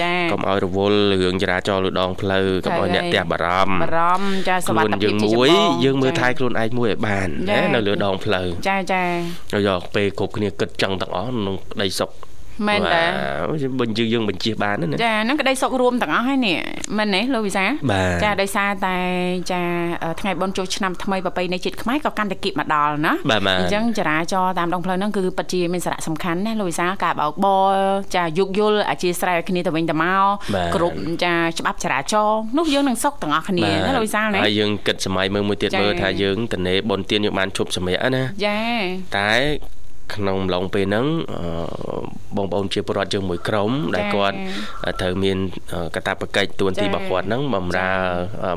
[0.00, 5.50] ចាកុំឲ្យរវល់រឿងចរាចរណ៍លើដងផ្លូវកុំឲ្យអ្នកផ្ទះបារម្ភបារម្ភចាសុវត្ថិភាពយើងមួយ
[5.84, 9.04] យើងមើលថែខ្លួនឯងមួយឲ្យបានណានៅលើដងផ្លូវចាចា
[9.66, 12.10] យកពេលគ្រប់គ្នាគិតចឹងទាំងអស់ក្នុងក្តីសុខ
[12.66, 13.04] មែនតើ
[13.80, 16.58] បញ្ជាយើងបញ្ជាបានណាចាហ្នឹងក្តីសុខរួមទាំងអស់ហើយនេះ
[16.98, 17.64] មែនទេលោកវិសា
[18.24, 18.96] ចាដោយសារតែ
[19.52, 19.60] ចា
[20.20, 23.12] ថ្ងៃបុណ្យចូលឆ្នាំថ្មីប្រពៃណីជាតិខ្មែរក៏កាន់តែគៀបមកដល់ណា
[23.60, 27.72] អញ្ចឹងចរាចរតាមដងផ្លូវហ្នឹងគឺពិតជាមានសារៈសំខាន់ណាលោកវិសាការបោកបរ
[28.16, 30.24] ចាយោគយល់អធិស្ឋានគ្នាទៅវិញទៅមក
[30.74, 38.58] គ្រប់ចាច្បាប់ចរាចរណ៍នោះយើងនឹងសុខទាំងអស់គ្នាណាលោកវិសាណាហើយយើងគិតសម័យមើលមួយទៀតមើលថាយើងតនេបុណ្យទានយើងបានជប់សម្រាប់ណាចា
[39.18, 39.32] តែ
[40.14, 41.06] ក្នុងអំឡុងពេលហ្នឹង
[42.36, 44.36] បងប្អូនជាពលរដ្ឋយើងមួយក្រុមដែលគាត់
[45.00, 45.36] ត្រូវមាន
[45.96, 47.90] កតាបកិច្ចទួនាទីរបស់គាត់ហ្នឹងបំរើ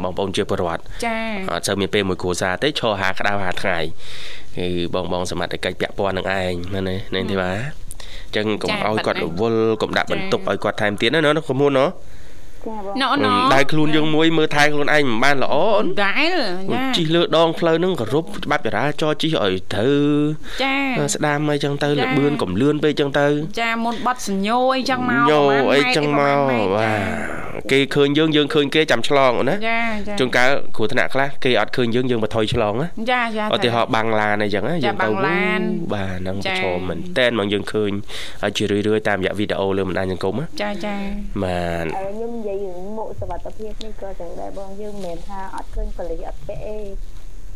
[0.03, 1.17] បងប្អូនជាពលរដ្ឋចា
[1.51, 3.77] អត់សូវមានពេលមួយគ្រួសារទេឈរហាក្តៅហាថ្ងៃ
[4.57, 11.85] គឺបងបងសមត្ថកិច្ចពាក់ព័ន្ធនឹងឯងមែនទេនេះទេបាទអញ្ចឹងកុំឲ្យគាត់រវល់កុំដាក់បន្ទុកឲ្យគាត់ថែមទៀតណាណាកុំមួនណា
[13.01, 16.35] ណ៎ណ៎ដៃខ្លួនយើងមួយមើលថែខ្លួនឯងមិនបានល្អអូនដែល
[16.73, 19.99] ចាជិះលើដងផ្លូវហ្នឹងគោរពច្បាប់ចរាចរណ៍ជិះឲ្យត្រូវ
[20.63, 20.75] ចា
[21.13, 23.27] ស្ដាមអីចឹងទៅលបឿនកំលឿនពេកចឹងទៅ
[23.59, 25.41] ចាមុនបាត់សញ្ញោអីចឹងមកញោ
[25.73, 26.37] អីចឹងមក
[26.75, 26.91] បា
[27.35, 27.36] ទ
[27.71, 35.59] គេឃើញយើងយើងឃើញគេចាំឆ្លងណាចាចាជួនកាលគ្រោះថ្នាក់ខ្លះគេអត់ឃើញយើងយើងមកថយឆ្លងណាចាចាឧទាហរណ៍បាំងឡានអីចឹងណាយើងទៅបាទ
[36.19, 37.91] ហ្នឹងប្រឈមមែនតែនមកយើងឃើញ
[38.57, 40.95] ជារឿយរឿយតាមរយៈវីដេអូលើបណ្ដាញសង្គមណាចាចា
[41.43, 46.79] បាទខ្ញុំនិយាយរឿងមុខសវត្ថភាពនេះក៏ចឹងដែរបងយើងមិនមែនថាអត់ឃើញបលិសអត់ពាក់អី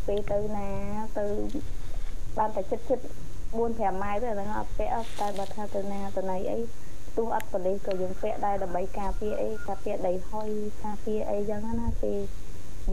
[0.07, 0.67] ពេលទៅណា
[1.17, 1.25] ទៅ
[2.37, 3.03] បានតែចិត្តចិត្ត
[3.51, 6.59] 4 5ម៉ែត្រទៅហ្នឹងអត់ពាក់តែបើថាទៅណាទៅណីអី
[7.17, 10.49] ទោះអត់បលិសក៏យើងពាក់ដែរដើម្បីការពារអីការពារដីហុយ
[10.85, 12.19] ការពារអីចឹងណាពេល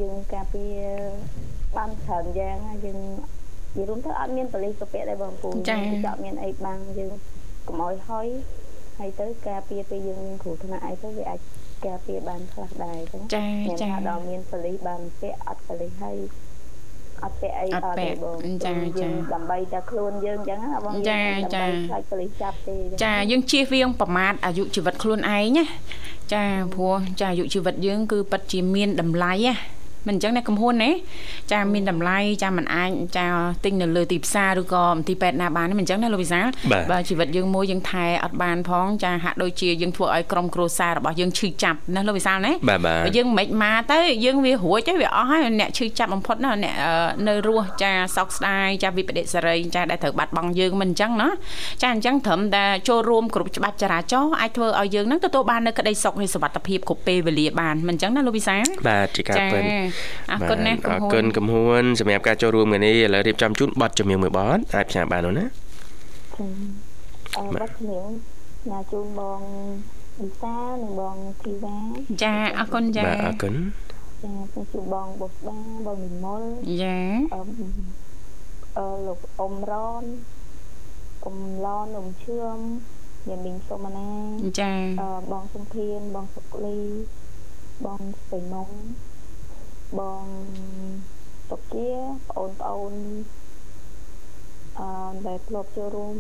[0.01, 0.75] យើងការពារ
[1.77, 3.13] បានច្រើនយ៉ាងយើងនិ
[3.77, 7.13] យាយរួមទៅអត់មានបលិសក៏ពាក់ដែរបងពូចាចត់មានអីបាំងយើង
[7.69, 8.27] កុំឲ្យហុយ
[8.99, 11.41] ហើយទៅការពារពេលយើងមានគ្រោះថ្នាក់អីទៅវាអាច
[11.87, 16.19] ការពារបានខ្លះដែរអញ្ចឹងចាចាដល់មានប៉ូលីសបានពាក់អត់ប៉ូលីសហើយ
[17.25, 21.23] អត់ពាក់អីដល់ទេបងចាចាដើម្បីតែខ្លួនយើងអញ្ចឹងណាបងចា
[21.55, 25.65] ចាខ្លាចប៉ូលីសចាប់ទេចាយើងជៀសវាងប្រមាថអាយុជីវិតខ្លួនឯងណា
[26.35, 29.55] ចាព្រោះចាអាយុជីវិតយើងគឺពិតជាមានតម្លៃណា
[30.07, 30.91] មិនអញ្ចឹងណាកំហួនណា
[31.53, 33.27] ចាមានតម្លៃចាមិនអាចចា
[33.65, 36.47] ទិញនៅលើទីផ្សារឬក៏មន្ទីរពេទ្យណាបានទេមិនអញ្ចឹងណាលោកវិសាល
[36.91, 42.53] បើជីវិតយើងមួយយើងថែអត់បានផងចាហាក់ដូចជាយើងធ្វើឲ្យក្រុមគ្រួសាររបស់យើងឈឺចាប់ណាលោកវិសាលណា
[43.17, 46.75] យើងមិនមកទៅយើងវារួចទៅវាអស់ហើយអ្នកឈឺចាប់បំផុតណាអ្នក
[47.29, 51.29] នៅរស់ចាសោកស្ដាយចាវិបដិសារីចាដែលត្រូវបាត់បង់យើងមិនអញ្ចឹងណា
[51.83, 59.63] ចាអញ្ចឹងត្រឹមតែចូលរួមគ្រប់ច្បាប់ចរាចរណ៍អាចធ្វើឲ្យយើងនឹងទទួលបាននៅក្តីសុខហើយសុវត្ថិភាពគ្រប់ពេលវេលាបានមិនអញ្ចឹងណាលោកវិសាលបាទជាការពិន
[60.33, 65.45] អរគុណណាកំហួនអរគុណកំហួនសម្រាប់ការចូលរួមថ្ងៃនេះឥឡូវរៀបចំជូនប័ណ្ណចម្រៀងមួយប័ណ្ណអាចផ្សាយបាននោះណា
[67.37, 68.09] អឺប័ណ្ណចម្រៀង
[68.71, 69.41] ញ៉ាជូនបង
[70.21, 71.77] វិសានិងបងធីវ៉ា
[72.23, 73.55] ចាអរគុណចាបាទអរគុណ
[74.23, 76.43] ចាសូមជូនបងបុស្បាបងនិមល
[76.83, 76.99] ចា
[77.35, 77.41] អឺ
[78.77, 79.73] អឺលោកអ៊ំរ
[80.03, 80.05] ន
[81.25, 82.59] អ៊ំឡនអ៊ំឈឿម
[83.29, 84.11] យាមីងសុមណា
[84.61, 84.73] ចា
[85.03, 86.79] អឺបងសុធានបងសុកលី
[87.85, 88.69] បងស្រីមុង
[90.00, 90.24] បង
[91.52, 92.02] តុគាប
[92.48, 92.94] ងប្អូន
[94.80, 94.88] អឺ
[95.28, 96.16] ដែលធ្លាប់ចូលរួម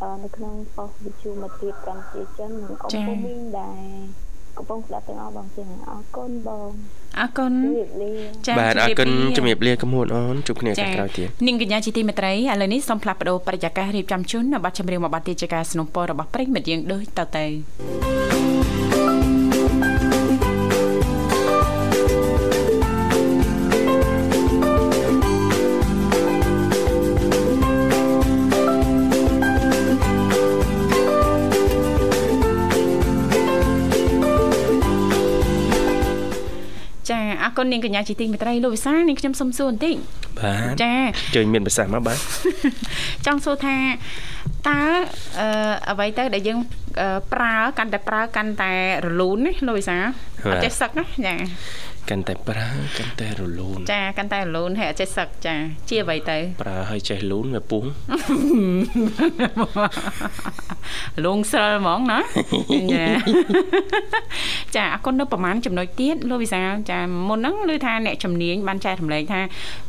[0.00, 3.84] អឺនៅក្នុងប៉ុស្តិ៍វិទ្យុមិត្តភាពកម្ពុជាចិននិងអ៊ំពូមីងដែល
[4.58, 6.70] កំពុងស្ដាប់ទាំងអស់បងចឹងអរគុណបង
[7.18, 7.52] អរគុណ
[8.46, 18.21] ចា៎បាទអរគុណជំរាបលាកំហួនអូនជួបគ្នាខាងក្រោយទៀតនាងកញ្ញាជាទីមេត្រីឥឡូវនេះសូមផ្លាស់ប្ដូរបរិយាកាសរៀបចំជូននៅប័ណ្ណចម្រៀងមួយប័ណ្ណទៀតជាការสนับสนุนរបស់ប្រិយមិត្តយើងដូចតទៅ
[37.63, 39.95] គុណនាងកញ្ញាជាទីមេត្រីលោកវិសានាងខ្ញុំសុំសួរបន្តិច
[40.39, 40.93] បាទចា
[41.35, 42.17] ជើញមានប្រសាសន៍មកបាទ
[43.25, 43.77] ចង់សួរថា
[44.67, 44.81] តើ
[45.39, 45.47] អឺ
[45.91, 46.59] អ្វីទៅដែលយើង
[47.33, 48.73] ប្រើកាន់តែប្រើកាន់តែ
[49.05, 49.97] រលូនណាលោកវិសា
[50.51, 51.35] អត់ចេះសឹកណាចា
[52.09, 55.55] កាន់តែប្រើកាន់តែរលូនចាកាន់តែរលូនហើយអត់ចេះសឹកចា
[55.89, 57.83] ជាអ្វីទៅ ប្រើហើយចេះលូនវាពុះ
[61.25, 62.19] លងស្រិលហ្មងណា
[62.93, 63.05] ចា
[64.75, 69.41] ចាអរគុណនៅប្រហែលចំណុចទៀតលោកវិសាចាមុនហ្នឹងឮថាអ្នកជំនាញបានចែករំលែកថា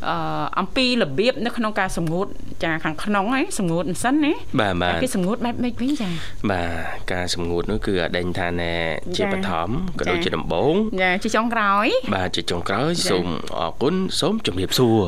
[0.09, 2.27] អឺអំពីរបៀបនៅក្នុងការសម្ងួត
[2.63, 6.09] ចាខាងក្នុងហ្នឹងសម្ងួតសិនណាបាទបាទគេសម្ងួតបែបម៉េចវិញចា
[6.51, 6.69] បាទ
[7.13, 8.73] ការសម្ងួតនោះគឺអដេញថាណែ
[9.17, 14.99] ជាបឋមក៏ដូចជាដំបូងចាជាចុងក្រោយបាទជាចុងក្រោយសូមអរគុណសូមជម្រាបសួរ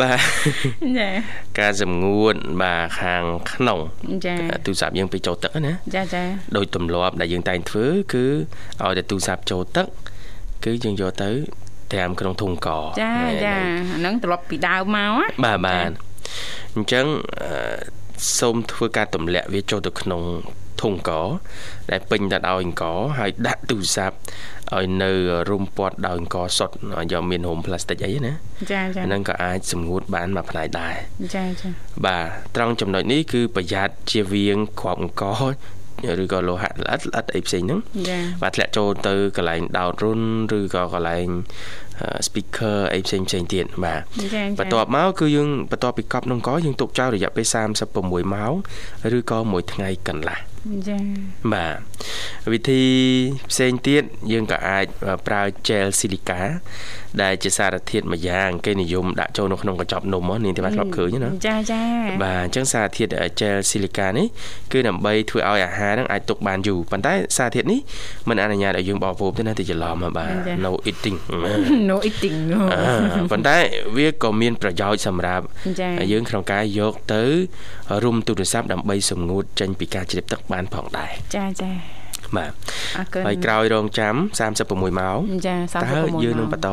[0.00, 0.20] បាទ
[0.98, 1.08] ចា
[1.60, 3.78] ការសម្ងួតបាទខាងក្នុង
[4.26, 4.34] ចា
[4.66, 6.22] ទូរស័ព្ទយើងពេលចូលទឹកណាចាចា
[6.56, 8.24] ដោយទម្លាប់ដែលយើងតែងធ្វើ គឺ
[8.82, 9.86] ឲ្យតែទូរស័ព្ទចូលទឹក
[10.64, 11.30] គឺយើងយកទៅ
[11.92, 12.68] ត្រាំក្នុងធុងក
[13.02, 13.56] ចាចា
[13.96, 15.90] ហ្នឹងត្រឡប់ពីដើមមកបាទបាទ
[16.74, 17.06] អញ្ចឹង
[18.38, 20.22] សូមធ្វើការទម្លាក់វាចូលទៅក្នុង
[20.82, 21.10] ធុងក
[21.90, 22.84] ដែលពេញទៅដោយអង្គ
[23.18, 24.16] ហើយដាក់ទូរស័ព្ទ
[24.74, 25.10] ឲ្យនៅ
[25.48, 26.74] រុំព័ទ្ធដោយអង្គសុទ្ធ
[27.12, 28.32] យកមានរុំផ្លាស្ទិកអីណា
[28.72, 30.94] ចាចាហ្នឹងក៏អាចសម្ងួតបានមួយផ្នែកដែរ
[31.36, 31.68] ចាចា
[32.06, 32.26] បាទ
[32.56, 35.24] ត្រង់ចំណុចនេះគឺប្រយ័ត្នជៀសវាងគ្រាប់អង្គ
[36.22, 37.80] ឬក៏លោហៈល្អិតល្អិតអីផ្សេងហ្នឹង
[38.42, 40.20] បាទធ្លាក់ចូលទៅកន្លែងដោតរុន
[40.58, 41.26] ឬក៏កន្លែង
[42.26, 44.00] speaker អីផ្សេងផ្សេងទៀតបាទ
[44.58, 47.46] បន្ទាប់មកគឺយើងបន្ទាប់ពីកប់នំកយើងទុកចោលរយៈពេល
[47.90, 48.54] 36ម៉ោង
[49.16, 50.38] ឬក៏មួយថ្ងៃកន្លះ
[50.88, 51.02] ចា៎
[51.52, 51.76] បាទ
[52.52, 52.82] វិធី
[53.50, 54.02] ផ្សេងទៀត
[54.32, 54.86] យើងក៏អាច
[55.26, 56.40] ប្រើ gel silica
[57.22, 61.82] ដែលជាសារធាតុមួយយ៉ាងគេនិយមដាក់ចូលនៅក្នុងកញ្ចប់នំនាងទេបាទធ្លាប់ឃើញណាចាចា
[62.24, 64.26] បាទអញ្ចឹងសារធាតុ gel silica នេះ
[64.72, 67.80] គឺដើម្បីធ្វើឲ្យអាហារហ្នឹងអាចទុកបានយូរប៉ុន្តែសារធាតុនេះ
[68.28, 70.30] មិនអនុញ្ញាតឲ្យយើងបរិភោគទេណាទៅច្រឡំបាទ
[70.64, 71.18] no eating
[71.90, 72.36] no eating
[73.30, 73.56] ប៉ុន្តែ
[73.96, 75.44] វាក៏មានប្រយោជន៍សម្រាប់
[76.12, 77.22] យើងក្នុងការយកទៅ
[78.04, 81.70] រុំទូរស័ព្ទដើម្បីសម្ងួតចេញពីការជ្រាបទឹកបានផងដែរចាចា
[82.36, 82.52] បាទ
[83.26, 84.14] ហើយក្រោយរងចាំ
[84.54, 86.68] 36ម៉ោងចា36ម៉ោងតើយើងនឹងបន្ត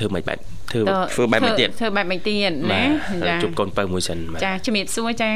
[0.00, 0.38] ធ្វើមិនបែប
[0.70, 0.80] ធ្វើ
[1.14, 2.82] ធ្វើបែបមួយទៀតធ្វើបែបមួយទៀតណា
[3.28, 5.32] ចាជួបកូនបើមួយសិនចាជំរាបសួរចា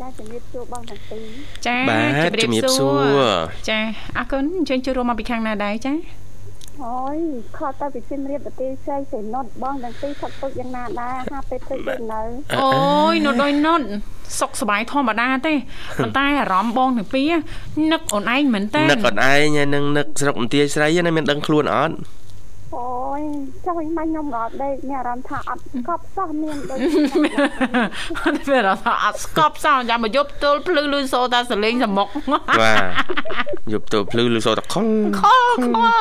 [0.00, 1.26] ចាជំរាបសួរបងទាំងពីរ
[1.66, 1.76] ចា
[2.24, 3.32] ជំរាបសួរ
[3.70, 3.78] ចា
[4.18, 5.94] អរគុណអញ្ជើញចូលរួមមកពីខាងណាដែរចា
[6.82, 7.18] អូយ
[7.56, 12.22] ខតទៅពីជំរាបប្រទេសស្រីសេនុតបងទាំងពីរផឹកទឹកយ៉ាងណាដែរហាពេលព្រឹកយើងនៅ
[12.60, 13.80] អូយនុតដោយនុត
[14.40, 15.54] សុខសบายធម្មតាទេ
[15.98, 17.32] ប៉ុន្តែអារម្មណ៍បងទាំងពីរ
[17.92, 21.94] នឹកអូនឯងមែនតើនឹកអូនឯងនឹងនឹកស្រុកបន្ទាយស្រីណាមានដឹងខ្លួនអត់
[22.75, 22.87] អូ
[23.19, 23.21] យ
[23.65, 26.77] ចង់មិនខ្ញុំក៏ដេកមានអារម្មណ៍ថាអត់ស្កប់សោះមានដូច
[28.23, 32.07] អត់មានអារម្មណ៍ថាអត់ស្កប់សោះចាំមកយប់ទល់ភ្លឺលឺសូតាសលេងសមុក
[32.61, 34.87] បាទយប់ទល់ភ្លឺលឺសូតាខុង
[35.19, 35.91] ខុងខុង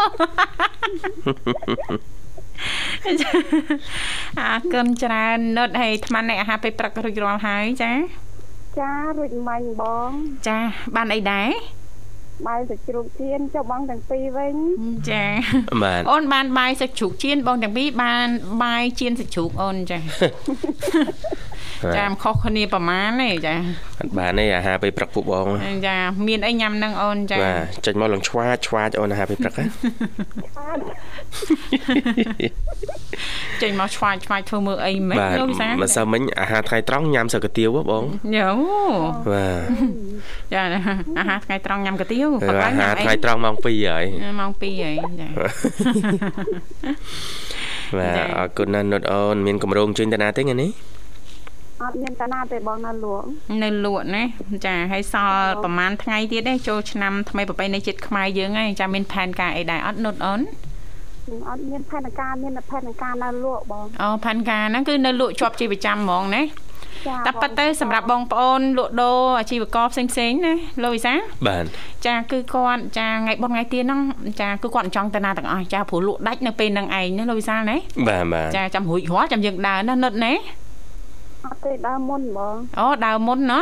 [4.39, 7.93] អាកិនច្រើននុតហើយអាត្មាអ្នកអាហារពេលព្រឹករួចរាល់ហើយចា
[8.81, 10.11] ចារួចមាញ់បង
[10.49, 10.59] ចា
[10.97, 11.49] បានអីដែរ
[12.47, 14.55] បាយសាច់ជ្រូកជៀនចុះបងទាំងពីរវិញ
[15.11, 15.25] ចា
[15.83, 18.29] បាទអូនបានបាយសាច់ជ្រូកចៀនបងទាំងពីរបាន
[18.63, 19.99] បាយចៀនសាច់ជ្រូកអូនចា
[21.97, 23.55] ចាមិនខុសគ្នាប្រហែលទេចា
[24.01, 25.47] អត់បានទេអាហារពេលព្រឹកពួកបង
[25.87, 25.97] ចា
[26.29, 29.65] មានអីញ៉ាំនឹងអូនចាបាទចេញមកលងឆ្វាចឆ្វាចអូនអាហារពេលព្រឹកហ៎
[33.63, 38.05] ចេញមកឆ្វាយឆ្វាយធ្វើមើលអីមិនបាទលោកវិសាម្សិលមិញអាហារថ្ងៃត្រង់ញ៉ាំសឹកកាទៀវហ៎បង
[38.37, 38.51] យោ
[39.33, 39.63] បាទ
[40.53, 40.61] ចា
[41.19, 44.05] អាហារថ្ងៃត្រង់ញ៉ាំកាទៀវអាឡើងញ៉ាហារំអីថ្ងៃត្រង់ម៉ោង2ហើយ
[44.41, 45.29] ម៉ោង2ហើយចា
[47.99, 50.71] បាទចា៎អរគុណណាស់នុតអូនមានកម្រងជើញតាណាទេថ្ងៃនេះ
[51.83, 53.25] អត់មានតាណាទេបងណាលក់
[53.63, 54.23] នៅលក់ណា
[54.67, 60.41] ចាហើយសល់ប្រហែលថ្ងៃទៀតទេចូលឆ្នាំថ្មីប្រពៃណីជាតិខ្មែរយើងហើយចាមានផែនការអីដែរអត់នុតអូន
[61.49, 66.43] អត់មានផែនការមានតែផែនការណាលក់បងអូផែនការហ្នឹងគឺនៅលក់ជាប់ជាប្រចាំហ្មងណា
[67.07, 71.15] ចាតែប៉ុន្តែសម្រាប់បងប្អូនលក់ដូរអាជីវករផ្សេងផ្សេងៗណាលោកវិសា
[71.47, 71.65] បាទ
[72.07, 74.01] ចាគឺគាត់ចាថ្ងៃបុណ្យថ្ងៃទៀនហ្នឹង
[74.41, 77.77] ចាគឺគាត់មិនចង់ទៅណាទាំងអស់ចាព្រោះលក់ដាច់នៅពេលហ្នឹងឯងណាលោកវិសាលណា
[78.09, 80.33] បាទបាទចាចាំរួចរាល់ចាំយើងដើរណានុតណា
[81.47, 83.61] អត់ទេដើរមុនបងអូដើរមុនណា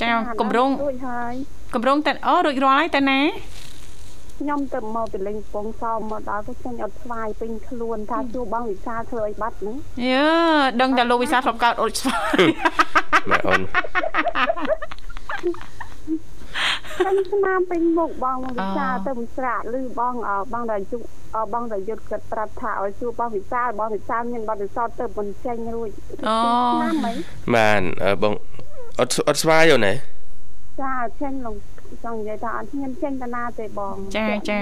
[0.00, 0.08] ចា
[0.40, 1.34] កម្រងរួចហើយ
[1.74, 3.20] កម្រងតែអូរួចរាល់ហើយតែណា
[4.40, 9.76] ខ្ញុំទៅមកពីលេងកំពង់សោមមកដល់ទៅចេញអត់ស្វាយពេញខ្លួនថាជួបបងវិសាលធ្វើអីបាត់ហ្នឹង
[10.08, 10.28] យើ
[10.80, 12.42] ដឹងតែលោកវិសាលធ្លាប់កើតអុចស្វាយ
[13.30, 13.60] បាទអូន
[17.06, 20.96] ពេញស្នាមពេញមុខបងវិសាលទៅមិនស្រាកឬបងអបងដែលជុ
[21.52, 25.90] បងដែលយុទ្ធគាត់ប្រាប់ថាឲ្យជួបបងវិសាលបងវិសាលមានបទពិសោធន៍ទៅមិនចេញរួច
[26.28, 26.36] អូ
[26.72, 27.16] ឆ្នាំហ្មង
[27.54, 28.34] បាទអឺបង
[29.00, 29.94] អត់អត់ស្វាយអូនណា
[30.82, 31.56] ចាចេញលង
[32.04, 33.94] ចង់និយាយថាអត់ហ៊ានចេញតាណាទេបង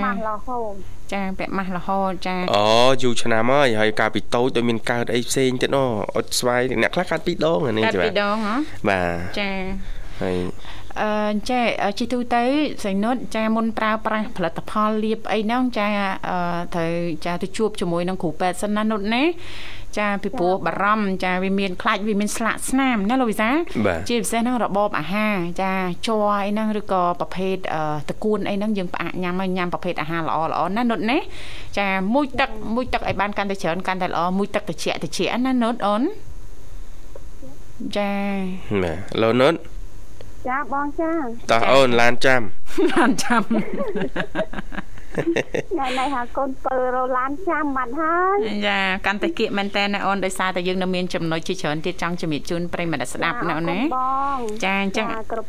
[0.05, 0.75] ម៉ាស់រហូត
[1.13, 2.65] ចាពាក់ម៉ាស់រហូតចាអូ
[3.03, 5.79] យូរឆ្នាំហើយហើយកាលពីតូចដូចមានកើតអីផ្សេងទៀតណ
[6.17, 8.57] អត់ស្វាយអ្នកខ្លះកើតពីរដងអានេះកាត់ចាពីដងហ៎
[8.89, 9.51] បាទចា
[10.23, 10.37] ហើយ
[10.86, 10.86] អឺ
[11.51, 11.61] ចា
[11.99, 12.43] ជីទូទៅ
[12.85, 15.87] សៃនុតចាមុនប្រើប្រាស់ផលិតផលលាបអីហ្នឹងចា
[16.29, 16.37] អឺ
[16.75, 16.93] ត្រូវ
[17.25, 19.25] ចាទៅជួបជាមួយនឹងគ្រូពេទ្យសិនណានុតណា
[19.99, 23.51] ចាពីព្រោះបារម្ភចាវាមានខ្លាច់វាមានស្លាកស្នាមណាលោកវិសា
[23.87, 25.73] បាទជាពិសេសហ្នឹងរបបអាហារចា
[26.07, 31.19] ជ័រអីហ្នឹងឬក៏ប្រភេទអឺតកួនអីហ្នឹងយើងផ្អាកញ៉ាំហើយញ៉ាំប្រភេទអាហារល្អល្អណានុតណា
[31.79, 36.03] ចាមួយទឹកមួយទឹកឲ្យបានកាន់តែច្រើនកាន់តែល្អមួយទឹកត្រជាក់ត្រជាក់ណានុតអូន
[37.97, 38.11] ចា
[38.83, 39.55] បាទលោនុត
[40.49, 41.13] ចាបងចា
[41.51, 42.41] តោះអូនឡានចាំ
[42.93, 43.43] បានចាំ
[45.73, 53.99] ថ្ងៃនេះហាកូនពើរឡានចាំបាត់ហើយចាកាន់តែគៀកមែនតើណាអូនដោយសារតែយើងនៅមានចំណុចជាច្រើនទៀតចង់ជំរាបជូនប្រិយមិត្តអ្នកស្ដាប់ណាអូនណាប
[54.37, 55.49] ងចាអញ្ចឹងគ្រប់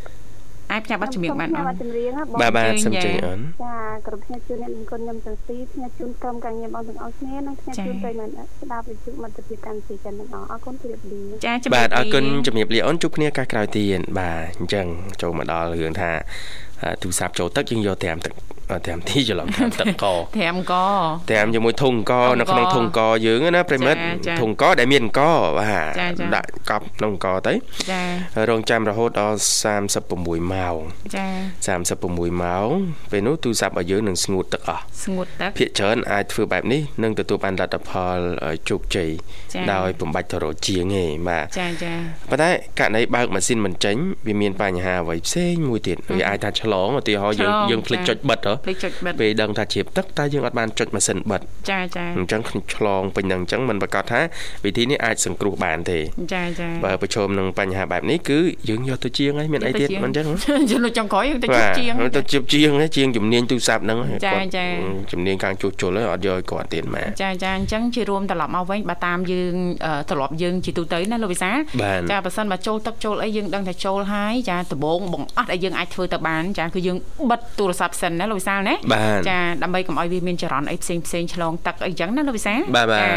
[0.71, 3.75] អាចផ្ញើប័ណ្ណជំរាបបានអូនបាត់ចម្រៀងហ៎បងបាទបាទជើងសំជិញយ៉ាអូនចា
[4.07, 14.87] គ្រប់ផ្នែកជូនអ្នកគុណខ្ញុំទាំងពីរផ្នែកជូនក្រុមការងារបងទាំងអស់គ្នានិងផ្នែកជូនប្រិយមិត្តស្ដាប់វិទ្យុមិត្តភាពកម្មវិធីចិនទាំងអស់អរគុណជម្រាបលាចាជំរាបាទអរគុណលាជំរាបលាអូនជួបគ្នាឱកាសក្រោយទៀតបាទអញ្ចឹង
[15.21, 16.66] ចូលមកដល់រឿងថាអឺ
[17.01, 18.33] ទូរស័ព្ទចូលទឹកយើងយកត្រាំទឹក
[18.71, 20.05] អត់ត្រាំទីច្រឡំត្រាំទឹកក
[20.37, 20.73] ត្រាំក
[21.29, 25.21] ត្រាំជាមួយធុងកធុងកនៅក្នុងធុងកយើងណាប្រិមិត្តចាចាធុងកដែលមានក
[25.57, 27.53] បាទចាចាដាក់កប់ក្នុងកទៅ
[27.91, 28.01] ចា
[28.49, 29.37] រងចាំរហូតដល់
[29.95, 30.75] 36ម៉ោង
[31.15, 31.27] ចា
[31.87, 32.67] 36ម៉ោង
[33.11, 39.09] ពេលនោះទូរស័ព្ទរបស់យើងនឹងស្ងួតទឹកអស់ស្ងួតទឹកភាគច្រើនអាចធ្វើបែបនេះនឹងទទួលបានលទ្ធផលអឺជោគជ័យ
[39.46, 41.93] ចា៎ ដោយបំបាច់ទៅរកជាងទេបាទចាចា
[42.31, 42.49] ប៉ុន្តែ
[42.79, 43.95] ករណីបើកម៉ាស៊ីនមិនចេញ
[44.27, 51.41] វាមានបញ្ហាអ្វីផ្សេងមួយទៀតវាអាចថាឆ្លងឧទាហរណ៍យើងឆ្លងយើងភ្លេចចា៎ចុចបិទហ៎ភ្លេចចុចបិទពេលដឹងថាជ្រាបទឹកតែយើងអត់បានចុចម៉ាស៊ីនបិទ
[51.71, 52.41] ចាចាអញ្ចឹង
[52.75, 54.21] ឆ្លងពេញហ្នឹងអញ្ចឹងមិនប្រកាសថា
[54.65, 55.99] វិធីនេះអាចសង្គ្រោះបានទេ
[56.33, 58.39] ចាចាបើប្រឈមនឹងបញ្ហាបែបនេះគឺ
[58.69, 60.35] យើងយកទៅជាងហើយមានអីទៀតមិនអញ្ចឹងហ៎
[60.71, 64.69] យើងនៅចុងក្រោយយើងទៅជួបាបទជាងទៅជិបជាងហ្នឹងជាងជំនាញទូរស័ព្ទហ្នឹងហើយចា៎គាត់ចា៎
[65.11, 69.46] ជំនាញខាងជួសជុលហើយអត់យកឲ្យគាត់ទៀតម៉ែចាចាអញ្ចឹងជារួមត្រឡប់មកវិញបើតាមយើង
[69.85, 76.97] អឺត្រឡប់យើងជាទូទៅណាលោកវិសាបាទចាបើសិនបើចូលទឹកចូលអីយើងដឹងថាចូលហើយចាដំបងបងអត់ឲ្យយើងអាចធ្វើទៅបានចាគឺយើង
[77.29, 83.09] បិទទូរស័ព្ទសិនណាលោកវិសាលណាបាទចាដើម្បីកុំឲ្យវាមានចរន្តអីផ្សេងផ្សេងឆ្លងទឹកអីចឹងណាលោកវិសាលបាទបាទចា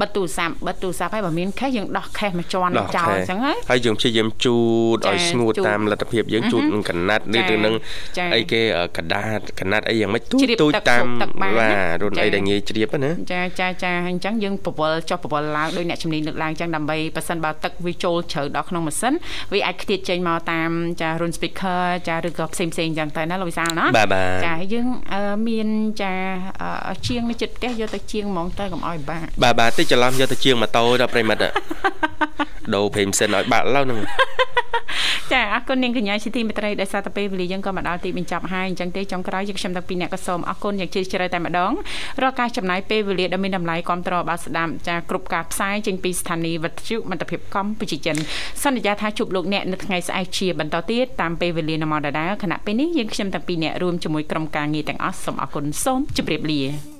[0.00, 4.56] បិទទូរស័ព្ទបិទទូរស័ព្ទហើយបើមានខេសយើងដោះខេសមកជន់ដោះចោលខែអញ្ចឹងហើយហើយយើងព្យាយាមជូ
[4.94, 7.74] តចា៎ឲ្យស្ងួតជូតតាមលទ្ធភាពយើងជូតនឹងកណាត់ឬចា៎ទៅនឹង
[8.18, 19.14] ចា៎អីគេអឺកដាតកណាត់អីយ៉ាងម៉េចទូចជ្រាបទូចទឹកតាមជោគទឹកបានណាបាទរុនចា៎អីដែលងាយជ្រាបហ្នឹងណាចាចាចាអញ្ចឹងយើងប្រវល់ចុះប្រវល់ឡើងដោយអ្នកជំនាញលើកឡើងអញ្ចឹងដើម្បីប៉ះសិនបើទឹកវាចូលជ្រៅដល់ក្នុងម៉ាស៊ីន
[19.52, 25.68] វាអាចខ្ទាតចេញមកតាមចារុន speaker ចាឬក៏ផ្សេងផ្សេងអញ្ចឹងទៅណាលោកវិសាលណាបាទបាទចាហើយយើងអឺមាន
[26.02, 26.12] ចា
[26.88, 31.44] អឺជាងនៅចិត្តផ្ទះយកទៅជាងហ្មងទៅកុំឲ្យបាក់បាទបាទតិចច្រឡំយកទៅជាងម៉ូតូដល់ប្រិមិត្ត
[32.74, 34.00] ដូរព្រេមសិនឲ្យបាក់ឡើហ្នឹង
[35.32, 41.72] ចចាអរគុណនាងកញ្ញាជាទីមេត្រីដែលសារទៅពេលវេលាយើងក៏មកដល់ទីបញ្ចប់ហើយអញ្ចឹងទេចុងក្រោយយើងខ្ញុំទាំងពីរអ្នកក៏សូមអរគុណយ៉ាងជ្រាលជ្រៅតែម្ដង
[42.22, 48.16] រាល់ការចំណាយពេលវេលាដ៏មានតម្លៃគ្រប់ត្របាទស្ដាប់ចាគ្រប់ការផ្សាយចេញពីស្ថានីយ៍វិទ្យុមិត្តភាពកម្ពុជាចិន
[48.64, 56.93] សន្យាថាជួបលោកអ្នកនៅថ្ងៃស្អែកជាបន្តទៀតតាមពេលវេលានៅម៉ោងដដែលខណៈពេលនេះយើងខ្ញុំទាំងពីរអ្នករួមជាមួយក្រុមការងារទាំងអស់សូមអរគុណសូមជម្រាបលា